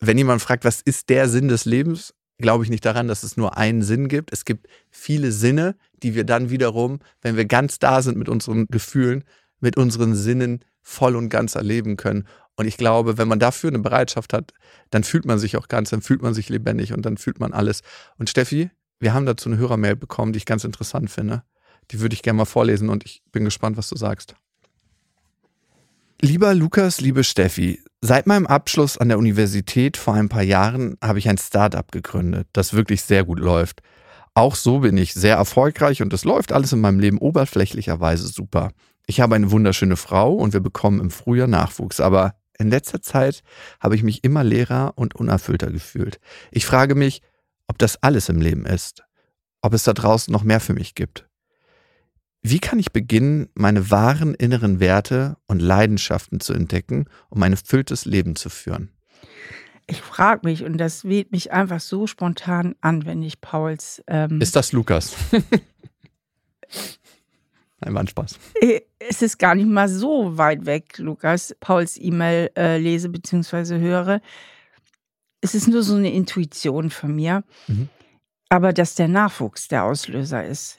[0.00, 3.36] wenn jemand fragt, was ist der Sinn des Lebens, glaube ich nicht daran, dass es
[3.36, 4.32] nur einen Sinn gibt.
[4.32, 8.66] Es gibt viele Sinne, die wir dann wiederum, wenn wir ganz da sind mit unseren
[8.66, 9.24] Gefühlen,
[9.60, 12.26] mit unseren Sinnen voll und ganz erleben können.
[12.56, 14.52] Und ich glaube, wenn man dafür eine Bereitschaft hat,
[14.90, 17.52] dann fühlt man sich auch ganz, dann fühlt man sich lebendig und dann fühlt man
[17.52, 17.82] alles.
[18.18, 21.42] Und Steffi, wir haben dazu eine Hörermail bekommen, die ich ganz interessant finde.
[21.90, 24.34] Die würde ich gerne mal vorlesen und ich bin gespannt, was du sagst.
[26.20, 31.18] Lieber Lukas, liebe Steffi, seit meinem Abschluss an der Universität vor ein paar Jahren habe
[31.18, 33.82] ich ein Startup gegründet, das wirklich sehr gut läuft.
[34.32, 38.70] Auch so bin ich sehr erfolgreich und es läuft alles in meinem Leben oberflächlicherweise super.
[39.06, 43.42] Ich habe eine wunderschöne Frau und wir bekommen im Frühjahr Nachwuchs, aber in letzter Zeit
[43.80, 46.20] habe ich mich immer leerer und unerfüllter gefühlt.
[46.50, 47.20] Ich frage mich,
[47.66, 49.02] ob das alles im Leben ist,
[49.60, 51.28] ob es da draußen noch mehr für mich gibt.
[52.46, 58.04] Wie kann ich beginnen, meine wahren inneren Werte und Leidenschaften zu entdecken, um ein erfülltes
[58.04, 58.90] Leben zu führen?
[59.86, 64.04] Ich frage mich, und das weht mich einfach so spontan an, wenn ich Pauls.
[64.06, 65.16] Ähm, Ist das Lukas?
[67.80, 68.38] Nein, war ein Spaß.
[68.60, 73.78] Äh, es ist gar nicht mal so weit weg, Lukas, Pauls E-Mail äh, lese bzw.
[73.78, 74.20] höre.
[75.40, 77.42] Es ist nur so eine Intuition von mir.
[77.68, 77.88] Mhm.
[78.50, 80.78] Aber dass der Nachwuchs der Auslöser ist,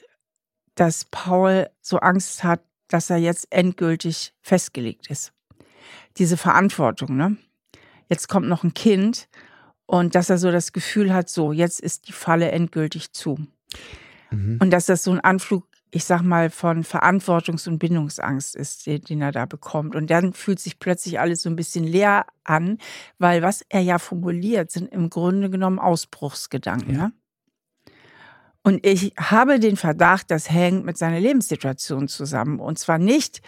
[0.76, 5.32] dass Paul so Angst hat, dass er jetzt endgültig festgelegt ist.
[6.18, 7.36] Diese Verantwortung, ne?
[8.08, 9.28] Jetzt kommt noch ein Kind
[9.86, 13.38] und dass er so das Gefühl hat, so, jetzt ist die Falle endgültig zu.
[14.30, 14.58] Mhm.
[14.60, 19.02] Und dass das so ein Anflug, ich sag mal, von Verantwortungs- und Bindungsangst ist, den,
[19.02, 19.96] den, er da bekommt.
[19.96, 22.78] Und dann fühlt sich plötzlich alles so ein bisschen leer an,
[23.18, 26.94] weil was er ja formuliert, sind im Grunde genommen Ausbruchsgedanken.
[26.94, 27.06] Ja.
[27.06, 27.12] Ne?
[28.66, 32.58] Und ich habe den Verdacht, das hängt mit seiner Lebenssituation zusammen.
[32.58, 33.40] Und zwar nicht,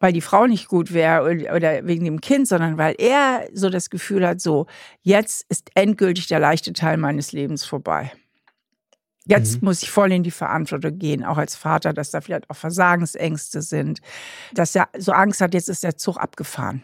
[0.00, 1.22] weil die Frau nicht gut wäre
[1.54, 4.66] oder wegen dem Kind, sondern weil er so das Gefühl hat, so,
[5.02, 8.10] jetzt ist endgültig der leichte Teil meines Lebens vorbei.
[9.24, 9.66] Jetzt mhm.
[9.66, 13.62] muss ich voll in die Verantwortung gehen, auch als Vater, dass da vielleicht auch Versagensängste
[13.62, 14.00] sind,
[14.52, 16.82] dass er so Angst hat, jetzt ist der Zug abgefahren.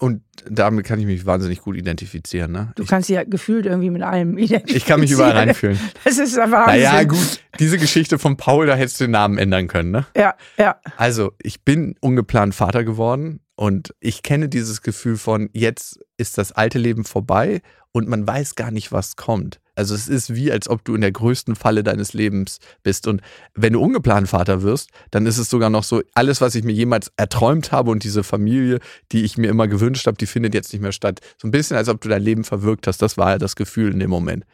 [0.00, 2.52] Und damit kann ich mich wahnsinnig gut identifizieren.
[2.52, 2.72] Ne?
[2.74, 4.76] Du ich, kannst ja gefühlt irgendwie mit allem identifizieren.
[4.76, 5.78] Ich kann mich überall reinfühlen.
[6.04, 6.82] Das ist aber Wahnsinn.
[6.82, 10.06] Naja, gut, diese Geschichte von Paul, da hättest du den Namen ändern können, ne?
[10.16, 10.76] Ja, ja.
[10.96, 16.50] Also, ich bin ungeplant Vater geworden und ich kenne dieses Gefühl von, jetzt ist das
[16.50, 17.60] alte Leben vorbei
[17.92, 19.60] und man weiß gar nicht, was kommt.
[19.74, 23.06] Also es ist wie, als ob du in der größten Falle deines Lebens bist.
[23.06, 23.20] Und
[23.54, 26.72] wenn du ungeplant Vater wirst, dann ist es sogar noch so, alles, was ich mir
[26.72, 28.78] jemals erträumt habe und diese Familie,
[29.12, 31.20] die ich mir immer gewünscht habe, die findet jetzt nicht mehr statt.
[31.36, 33.02] So ein bisschen, als ob du dein Leben verwirkt hast.
[33.02, 34.46] Das war ja das Gefühl in dem Moment.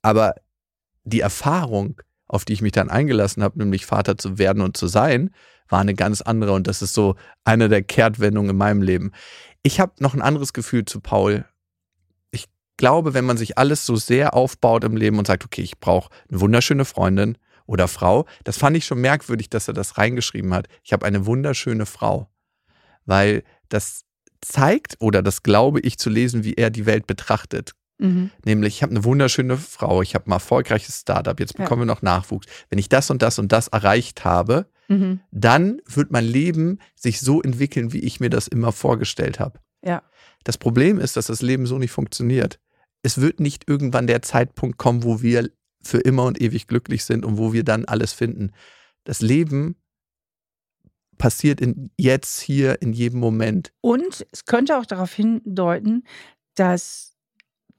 [0.00, 0.34] Aber
[1.04, 4.86] die Erfahrung, auf die ich mich dann eingelassen habe, nämlich Vater zu werden und zu
[4.86, 5.28] sein,
[5.68, 6.52] war eine ganz andere.
[6.52, 9.12] Und das ist so eine der Kehrtwendungen in meinem Leben.
[9.62, 11.44] Ich habe noch ein anderes Gefühl zu Paul
[12.78, 16.10] glaube, wenn man sich alles so sehr aufbaut im Leben und sagt, okay, ich brauche
[16.30, 20.68] eine wunderschöne Freundin oder Frau, das fand ich schon merkwürdig, dass er das reingeschrieben hat.
[20.82, 22.30] Ich habe eine wunderschöne Frau,
[23.04, 24.04] weil das
[24.40, 27.72] zeigt oder das glaube ich zu lesen, wie er die Welt betrachtet.
[27.98, 28.30] Mhm.
[28.44, 31.88] Nämlich, ich habe eine wunderschöne Frau, ich habe ein erfolgreiches Startup, jetzt bekommen ja.
[31.88, 32.46] wir noch Nachwuchs.
[32.70, 35.20] Wenn ich das und das und das erreicht habe, mhm.
[35.30, 39.60] dann wird mein Leben sich so entwickeln, wie ich mir das immer vorgestellt habe.
[39.84, 40.02] Ja.
[40.44, 42.58] Das Problem ist, dass das Leben so nicht funktioniert
[43.02, 45.50] es wird nicht irgendwann der Zeitpunkt kommen, wo wir
[45.82, 48.52] für immer und ewig glücklich sind und wo wir dann alles finden.
[49.04, 49.76] Das Leben
[51.16, 53.72] passiert in jetzt hier in jedem Moment.
[53.80, 56.04] Und es könnte auch darauf hindeuten,
[56.54, 57.16] dass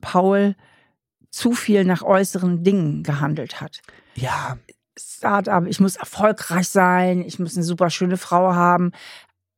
[0.02, 0.56] Paul
[1.30, 3.82] zu viel nach äußeren Dingen gehandelt hat.
[4.15, 4.58] Ja.
[5.00, 8.92] Startup, ich muss erfolgreich sein, ich muss eine super schöne Frau haben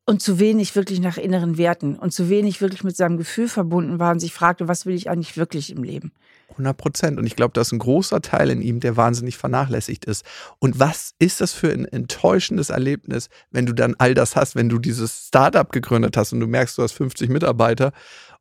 [0.06, 4.00] und zu wenig wirklich nach inneren Werten und zu wenig wirklich mit seinem Gefühl verbunden
[4.00, 6.12] war und sich fragte, was will ich eigentlich wirklich im Leben?
[6.52, 7.18] 100 Prozent.
[7.18, 10.26] Und ich glaube, da ist ein großer Teil in ihm, der wahnsinnig vernachlässigt ist.
[10.60, 14.70] Und was ist das für ein enttäuschendes Erlebnis, wenn du dann all das hast, wenn
[14.70, 17.94] du dieses Startup gegründet hast und du merkst, du hast 50 Mitarbeiter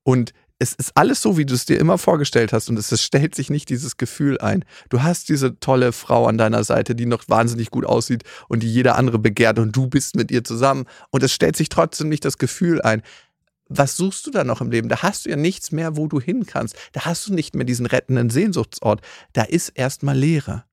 [0.03, 3.35] und es ist alles so, wie du es dir immer vorgestellt hast und es stellt
[3.35, 4.64] sich nicht dieses Gefühl ein.
[4.90, 8.73] Du hast diese tolle Frau an deiner Seite, die noch wahnsinnig gut aussieht und die
[8.73, 12.27] jeder andere begehrt und du bist mit ihr zusammen und es stellt sich trotzdem nicht
[12.27, 13.03] das Gefühl ein.
[13.70, 14.90] Was suchst du da noch im Leben?
[14.90, 16.77] Da hast du ja nichts mehr, wo du hin kannst.
[16.92, 19.01] Da hast du nicht mehr diesen rettenden Sehnsuchtsort.
[19.33, 20.64] Da ist erstmal Leere.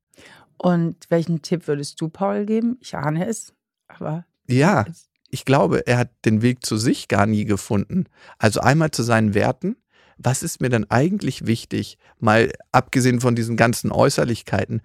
[0.57, 2.77] Und welchen Tipp würdest du Paul geben?
[2.81, 3.53] Ich ahne es,
[3.87, 4.25] aber.
[4.47, 4.85] Ja,
[5.29, 8.05] ich glaube, er hat den Weg zu sich gar nie gefunden.
[8.37, 9.75] Also einmal zu seinen Werten.
[10.19, 14.81] Was ist mir denn eigentlich wichtig, mal abgesehen von diesen ganzen Äußerlichkeiten,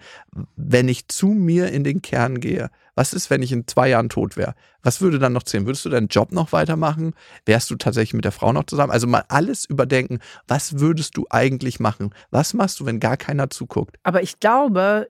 [0.56, 2.70] wenn ich zu mir in den Kern gehe?
[2.94, 4.54] Was ist, wenn ich in zwei Jahren tot wäre?
[4.82, 5.64] Was würde dann noch zählen?
[5.64, 7.14] Würdest du deinen Job noch weitermachen?
[7.46, 8.92] Wärst du tatsächlich mit der Frau noch zusammen?
[8.92, 10.18] Also mal alles überdenken.
[10.46, 12.14] Was würdest du eigentlich machen?
[12.30, 13.96] Was machst du, wenn gar keiner zuguckt?
[14.02, 15.08] Aber ich glaube,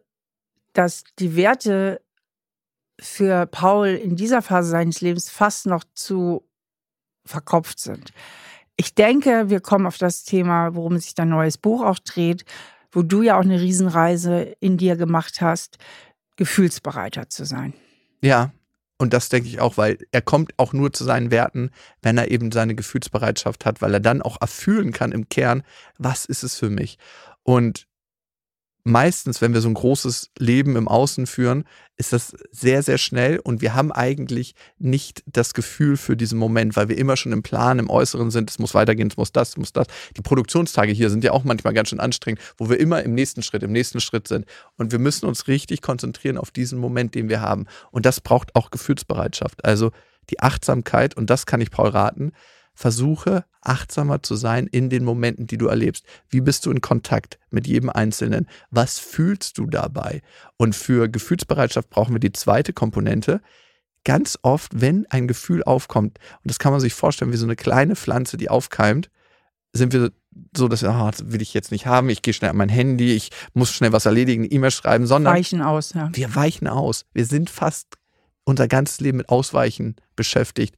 [0.72, 2.00] dass die Werte
[3.00, 6.46] für Paul in dieser Phase seines Lebens fast noch zu
[7.24, 8.12] verkopft sind.
[8.76, 12.44] Ich denke, wir kommen auf das Thema, worum sich dein neues Buch auch dreht,
[12.90, 15.78] wo du ja auch eine Riesenreise in dir gemacht hast,
[16.36, 17.74] gefühlsbereiter zu sein.
[18.22, 18.52] Ja,
[18.98, 21.70] und das denke ich auch, weil er kommt auch nur zu seinen Werten,
[22.02, 25.64] wenn er eben seine Gefühlsbereitschaft hat, weil er dann auch erfühlen kann im Kern,
[25.98, 26.98] was ist es für mich.
[27.42, 27.88] Und
[28.84, 31.64] meistens, wenn wir so ein großes Leben im Außen führen,
[31.96, 36.74] ist das sehr, sehr schnell und wir haben eigentlich nicht das Gefühl für diesen Moment,
[36.74, 39.50] weil wir immer schon im Plan, im Äußeren sind, es muss weitergehen, es muss das,
[39.50, 39.86] es muss das.
[40.16, 43.42] Die Produktionstage hier sind ja auch manchmal ganz schön anstrengend, wo wir immer im nächsten
[43.42, 44.46] Schritt, im nächsten Schritt sind.
[44.76, 47.66] Und wir müssen uns richtig konzentrieren auf diesen Moment, den wir haben.
[47.90, 49.64] Und das braucht auch Gefühlsbereitschaft.
[49.64, 49.92] Also
[50.30, 52.32] die Achtsamkeit, und das kann ich Paul raten,
[52.74, 56.04] versuche achtsamer zu sein in den Momenten, die du erlebst.
[56.28, 58.48] Wie bist du in Kontakt mit jedem Einzelnen?
[58.70, 60.22] Was fühlst du dabei?
[60.56, 63.40] Und für Gefühlsbereitschaft brauchen wir die zweite Komponente.
[64.04, 67.56] Ganz oft, wenn ein Gefühl aufkommt, und das kann man sich vorstellen wie so eine
[67.56, 69.10] kleine Pflanze, die aufkeimt,
[69.72, 70.10] sind wir
[70.56, 73.14] so, dass oh, das will ich jetzt nicht haben, ich gehe schnell an mein Handy,
[73.14, 76.10] ich muss schnell was erledigen, E-Mail schreiben, sondern weichen aus, ja.
[76.12, 77.04] wir weichen aus.
[77.12, 77.98] Wir sind fast
[78.44, 80.76] unser ganzes Leben mit Ausweichen beschäftigt,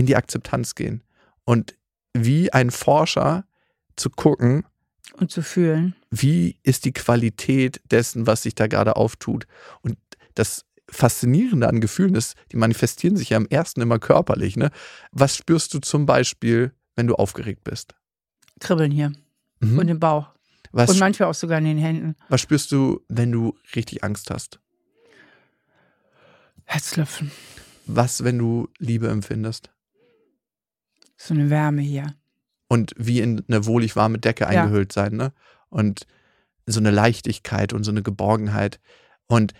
[0.00, 1.02] in die Akzeptanz gehen
[1.44, 1.74] und
[2.14, 3.44] wie ein Forscher
[3.96, 4.64] zu gucken
[5.18, 9.46] und zu fühlen, wie ist die Qualität dessen, was sich da gerade auftut.
[9.82, 9.98] Und
[10.34, 14.56] das Faszinierende an Gefühlen ist, die manifestieren sich ja am ersten immer körperlich.
[14.56, 14.70] Ne?
[15.12, 17.94] Was spürst du zum Beispiel, wenn du aufgeregt bist?
[18.58, 19.12] Kribbeln hier
[19.60, 19.78] mhm.
[19.78, 20.30] und im Bauch.
[20.72, 22.16] Was, und manchmal auch sogar in den Händen.
[22.30, 24.60] Was spürst du, wenn du richtig Angst hast?
[26.64, 27.30] Herzklopfen.
[27.84, 29.70] Was, wenn du Liebe empfindest?
[31.22, 32.14] So eine Wärme hier.
[32.66, 35.02] Und wie in eine wohlig warme Decke eingehüllt ja.
[35.02, 35.32] sein, ne?
[35.68, 36.06] Und
[36.64, 38.80] so eine Leichtigkeit und so eine Geborgenheit.
[39.26, 39.52] Und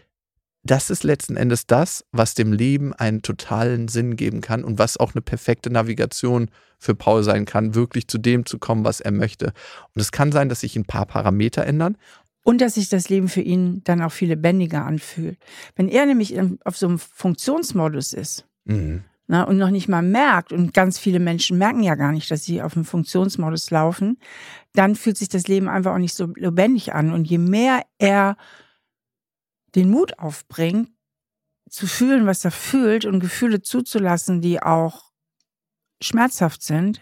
[0.63, 4.97] das ist letzten Endes das, was dem Leben einen totalen Sinn geben kann und was
[4.97, 9.11] auch eine perfekte Navigation für Paul sein kann, wirklich zu dem zu kommen, was er
[9.11, 9.53] möchte.
[9.95, 11.99] Und es kann sein, dass sich ein paar Parameter ändern.
[12.43, 15.39] Und dass sich das Leben für ihn dann auch viel lebendiger anfühlt.
[15.77, 19.05] Wenn er nämlich auf so einem Funktionsmodus ist mhm.
[19.31, 22.45] Ne, und noch nicht mal merkt, und ganz viele Menschen merken ja gar nicht, dass
[22.45, 24.19] sie auf einem Funktionsmodus laufen,
[24.75, 27.13] dann fühlt sich das Leben einfach auch nicht so lebendig an.
[27.13, 28.37] Und je mehr er
[29.77, 30.91] den Mut aufbringt,
[31.71, 35.13] zu fühlen, was er fühlt und Gefühle zuzulassen, die auch
[36.03, 37.01] schmerzhaft sind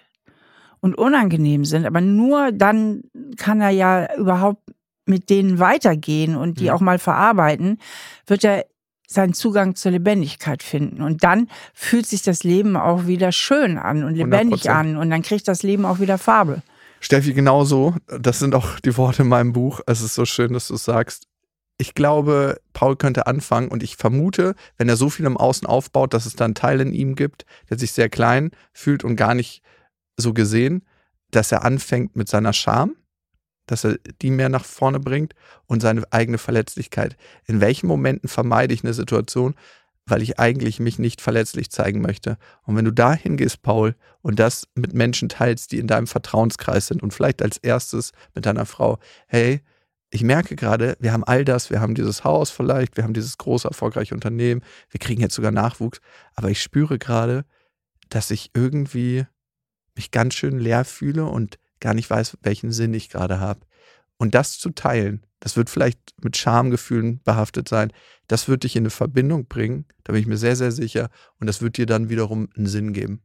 [0.81, 1.87] und unangenehm sind.
[1.87, 3.05] Aber nur dann
[3.39, 4.63] kann er ja überhaupt
[5.07, 7.79] mit denen weitergehen und die auch mal verarbeiten,
[8.27, 8.67] wird er
[9.11, 11.03] seinen Zugang zur Lebendigkeit finden.
[11.03, 14.69] Und dann fühlt sich das Leben auch wieder schön an und lebendig 100%.
[14.69, 14.97] an.
[14.97, 16.63] Und dann kriegt das Leben auch wieder Farbe.
[17.01, 17.95] Steffi, genauso.
[18.07, 19.81] Das sind auch die Worte in meinem Buch.
[19.87, 21.29] Es ist so schön, dass du es sagst
[21.79, 26.13] ich glaube, Paul könnte anfangen und ich vermute, wenn er so viel im Außen aufbaut,
[26.13, 29.35] dass es da einen Teil in ihm gibt, der sich sehr klein fühlt und gar
[29.35, 29.63] nicht
[30.17, 30.85] so gesehen,
[31.31, 32.97] dass er anfängt mit seiner Scham,
[33.69, 35.35] dass er die mehr nach vorne bringt
[35.67, 37.17] und seine eigene Verletzlichkeit.
[37.47, 39.55] In welchen Momenten vermeide ich eine Situation,
[40.07, 42.39] weil ich eigentlich mich nicht verletzlich zeigen möchte?
[42.63, 46.87] Und wenn du dahin gehst, Paul, und das mit Menschen teilst, die in deinem Vertrauenskreis
[46.89, 49.61] sind und vielleicht als erstes mit deiner Frau, hey,
[50.11, 53.37] ich merke gerade, wir haben all das, wir haben dieses Haus vielleicht, wir haben dieses
[53.37, 56.01] große, erfolgreiche Unternehmen, wir kriegen jetzt sogar Nachwuchs,
[56.35, 57.45] aber ich spüre gerade,
[58.09, 59.27] dass ich irgendwie
[59.95, 63.61] mich ganz schön leer fühle und gar nicht weiß, welchen Sinn ich gerade habe.
[64.17, 67.93] Und das zu teilen, das wird vielleicht mit Schamgefühlen behaftet sein,
[68.27, 71.09] das wird dich in eine Verbindung bringen, da bin ich mir sehr, sehr sicher,
[71.39, 73.23] und das wird dir dann wiederum einen Sinn geben.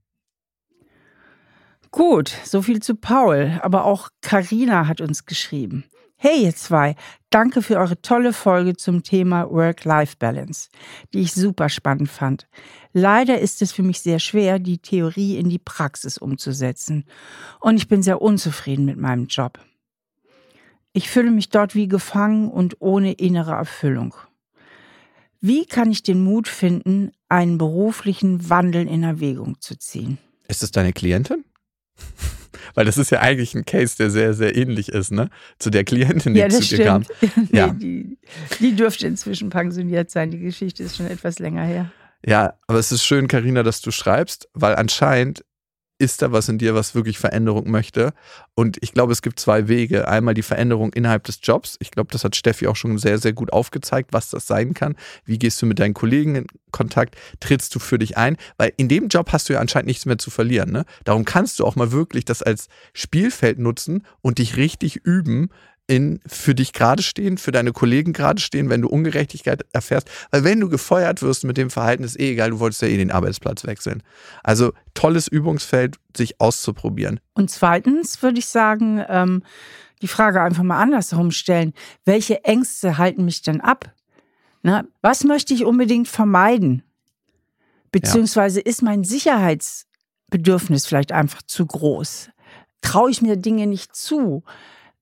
[1.89, 5.85] Gut, so viel zu Paul, aber auch Karina hat uns geschrieben.
[6.15, 6.95] Hey ihr zwei,
[7.31, 10.69] danke für eure tolle Folge zum Thema Work-Life-Balance,
[11.13, 12.47] die ich super spannend fand.
[12.93, 17.05] Leider ist es für mich sehr schwer, die Theorie in die Praxis umzusetzen.
[17.59, 19.59] Und ich bin sehr unzufrieden mit meinem Job.
[20.93, 24.13] Ich fühle mich dort wie gefangen und ohne innere Erfüllung.
[25.41, 30.19] Wie kann ich den Mut finden, einen beruflichen Wandel in Erwägung zu ziehen?
[30.47, 31.43] Ist es deine Klientin?
[32.75, 35.29] Weil das ist ja eigentlich ein Case, der sehr, sehr ähnlich ist, ne?
[35.59, 36.83] Zu der Klientin, die ja, zu dir stimmt.
[36.85, 37.05] kam.
[37.51, 37.69] Ja.
[37.69, 38.17] die,
[38.59, 40.31] die dürfte inzwischen pensioniert sein.
[40.31, 41.91] Die Geschichte ist schon etwas länger her.
[42.25, 45.43] Ja, aber es ist schön, Karina, dass du schreibst, weil anscheinend
[45.99, 48.13] ist da was in dir, was wirklich Veränderung möchte.
[48.55, 50.07] Und ich glaube, es gibt zwei Wege.
[50.07, 51.77] Einmal die Veränderung innerhalb des Jobs.
[51.79, 54.95] Ich glaube, das hat Steffi auch schon sehr, sehr gut aufgezeigt, was das sein kann.
[55.23, 57.15] Wie gehst du mit deinen Kollegen in Kontakt?
[57.39, 58.37] Trittst du für dich ein?
[58.57, 60.71] Weil in dem Job hast du ja anscheinend nichts mehr zu verlieren.
[60.71, 60.85] Ne?
[61.05, 65.49] Darum kannst du auch mal wirklich das als Spielfeld nutzen und dich richtig üben,
[65.87, 70.09] in für dich gerade stehen, für deine Kollegen gerade stehen, wenn du Ungerechtigkeit erfährst.
[70.31, 72.97] Weil wenn du gefeuert wirst mit dem Verhalten, ist eh egal, du wolltest ja eh
[72.97, 74.01] den Arbeitsplatz wechseln.
[74.43, 77.19] Also tolles Übungsfeld, sich auszuprobieren.
[77.33, 79.43] Und zweitens würde ich sagen, ähm,
[80.01, 81.73] die Frage einfach mal andersherum stellen.
[82.05, 83.93] Welche Ängste halten mich denn ab?
[84.61, 86.83] Na, was möchte ich unbedingt vermeiden?
[87.91, 88.65] Beziehungsweise ja.
[88.65, 92.29] ist mein Sicherheitsbedürfnis vielleicht einfach zu groß?
[92.81, 94.43] Traue ich mir Dinge nicht zu?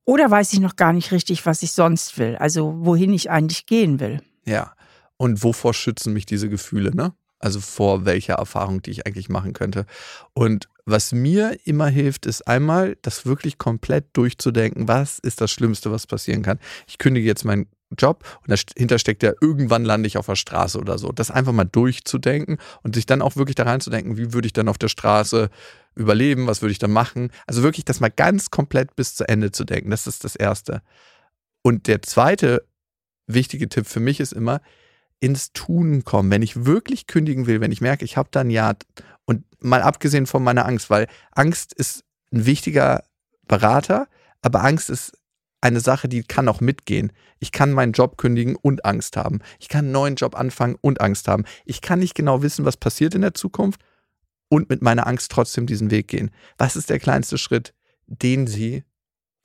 [0.06, 3.66] Oder weiß ich noch gar nicht richtig, was ich sonst will, also wohin ich eigentlich
[3.66, 4.22] gehen will.
[4.45, 4.74] Ja.
[5.18, 7.14] Und wovor schützen mich diese Gefühle, ne?
[7.38, 9.86] Also vor welcher Erfahrung, die ich eigentlich machen könnte.
[10.34, 15.91] Und was mir immer hilft, ist einmal, das wirklich komplett durchzudenken, was ist das Schlimmste,
[15.91, 16.60] was passieren kann.
[16.88, 20.80] Ich kündige jetzt meinen Job und dahinter steckt ja, irgendwann lande ich auf der Straße
[20.80, 21.12] oder so.
[21.12, 24.70] Das einfach mal durchzudenken und sich dann auch wirklich da reinzudenken, wie würde ich dann
[24.70, 25.49] auf der Straße
[25.95, 27.31] überleben, was würde ich dann machen.
[27.47, 29.91] Also wirklich das mal ganz komplett bis zu Ende zu denken.
[29.91, 30.81] Das ist das Erste.
[31.61, 32.65] Und der zweite
[33.27, 34.61] wichtige Tipp für mich ist immer,
[35.19, 36.31] ins Tun kommen.
[36.31, 38.75] Wenn ich wirklich kündigen will, wenn ich merke, ich habe da ein Jahr
[39.25, 43.03] und mal abgesehen von meiner Angst, weil Angst ist ein wichtiger
[43.47, 44.07] Berater,
[44.41, 45.13] aber Angst ist
[45.61, 47.11] eine Sache, die kann auch mitgehen.
[47.39, 49.39] Ich kann meinen Job kündigen und Angst haben.
[49.59, 51.45] Ich kann einen neuen Job anfangen und Angst haben.
[51.65, 53.79] Ich kann nicht genau wissen, was passiert in der Zukunft
[54.52, 56.30] und mit meiner Angst trotzdem diesen Weg gehen.
[56.58, 57.74] Was ist der kleinste Schritt,
[58.06, 58.84] den sie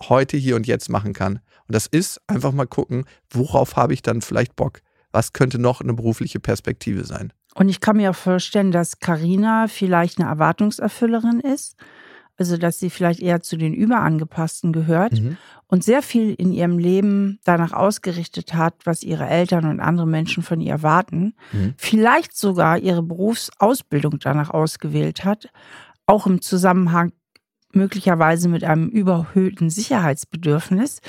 [0.01, 1.37] heute, hier und jetzt machen kann?
[1.69, 4.81] Und das ist einfach mal gucken, worauf habe ich dann vielleicht Bock?
[5.13, 7.33] Was könnte noch eine berufliche Perspektive sein?
[7.55, 11.77] Und ich kann mir auch vorstellen, dass Karina vielleicht eine Erwartungserfüllerin ist
[12.39, 15.37] also dass sie vielleicht eher zu den Überangepassten gehört mhm.
[15.67, 20.43] und sehr viel in ihrem Leben danach ausgerichtet hat, was ihre Eltern und andere Menschen
[20.43, 21.75] von ihr erwarten, mhm.
[21.77, 25.49] vielleicht sogar ihre Berufsausbildung danach ausgewählt hat,
[26.07, 27.13] auch im Zusammenhang
[27.73, 31.01] möglicherweise mit einem überhöhten Sicherheitsbedürfnis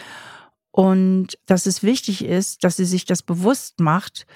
[0.72, 4.28] und dass es wichtig ist, dass sie sich das bewusst macht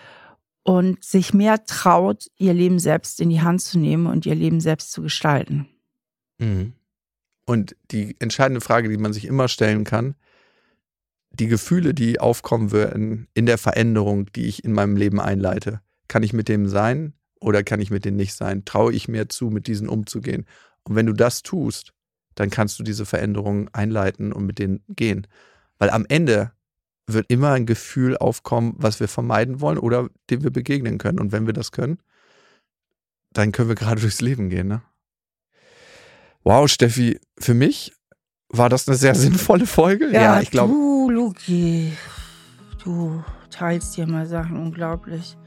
[0.64, 4.60] und sich mehr traut, ihr Leben selbst in die Hand zu nehmen und ihr Leben
[4.60, 5.68] selbst zu gestalten.
[6.40, 6.74] Mhm.
[7.52, 10.16] Und die entscheidende Frage, die man sich immer stellen kann,
[11.32, 16.24] die Gefühle, die aufkommen würden in der Veränderung, die ich in meinem Leben einleite, kann
[16.24, 18.64] ich mit dem sein oder kann ich mit denen nicht sein?
[18.64, 20.46] Traue ich mir zu, mit diesen umzugehen?
[20.84, 21.92] Und wenn du das tust,
[22.36, 25.28] dann kannst du diese Veränderungen einleiten und mit denen gehen.
[25.78, 26.54] Weil am Ende
[27.06, 31.20] wird immer ein Gefühl aufkommen, was wir vermeiden wollen oder dem wir begegnen können.
[31.20, 31.98] Und wenn wir das können,
[33.34, 34.70] dann können wir gerade durchs Leben gehen.
[34.70, 34.84] Ne?
[36.44, 37.94] Wow, Steffi, für mich
[38.50, 40.12] war das eine sehr sinnvolle Folge.
[40.12, 40.74] Ja, ja ich glaube.
[40.74, 41.94] Du, Luki,
[42.84, 45.38] du teilst hier mal Sachen unglaublich.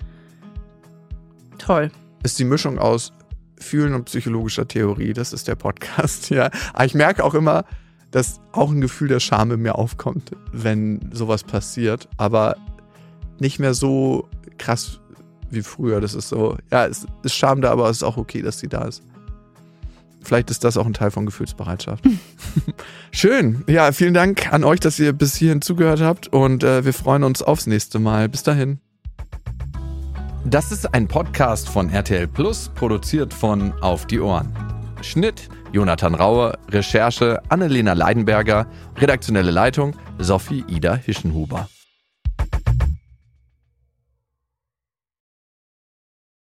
[1.59, 1.90] Toll.
[2.22, 3.12] Ist die Mischung aus
[3.59, 5.12] Fühlen und psychologischer Theorie.
[5.12, 6.51] Das ist der Podcast, ja.
[6.72, 7.64] Aber ich merke auch immer,
[8.12, 12.09] dass auch ein Gefühl der Scham in mir aufkommt, wenn sowas passiert.
[12.18, 12.57] Aber
[13.40, 14.28] nicht mehr so
[14.59, 15.01] krass
[15.51, 16.01] wie früher.
[16.01, 18.68] Das ist so, ja, es ist Scham da, aber es ist auch okay, dass sie
[18.68, 19.03] da ist.
[20.25, 22.05] Vielleicht ist das auch ein Teil von Gefühlsbereitschaft.
[23.12, 23.62] Schön.
[23.66, 27.25] Ja, vielen Dank an euch, dass ihr bis hierhin zugehört habt und äh, wir freuen
[27.25, 28.29] uns aufs nächste Mal.
[28.29, 28.81] Bis dahin.
[30.45, 34.53] Das ist ein Podcast von RTL Plus, produziert von Auf die Ohren.
[35.01, 38.66] Schnitt Jonathan Raue, Recherche Annelena Leidenberger,
[38.97, 41.68] redaktionelle Leitung Sophie Ida Hischenhuber.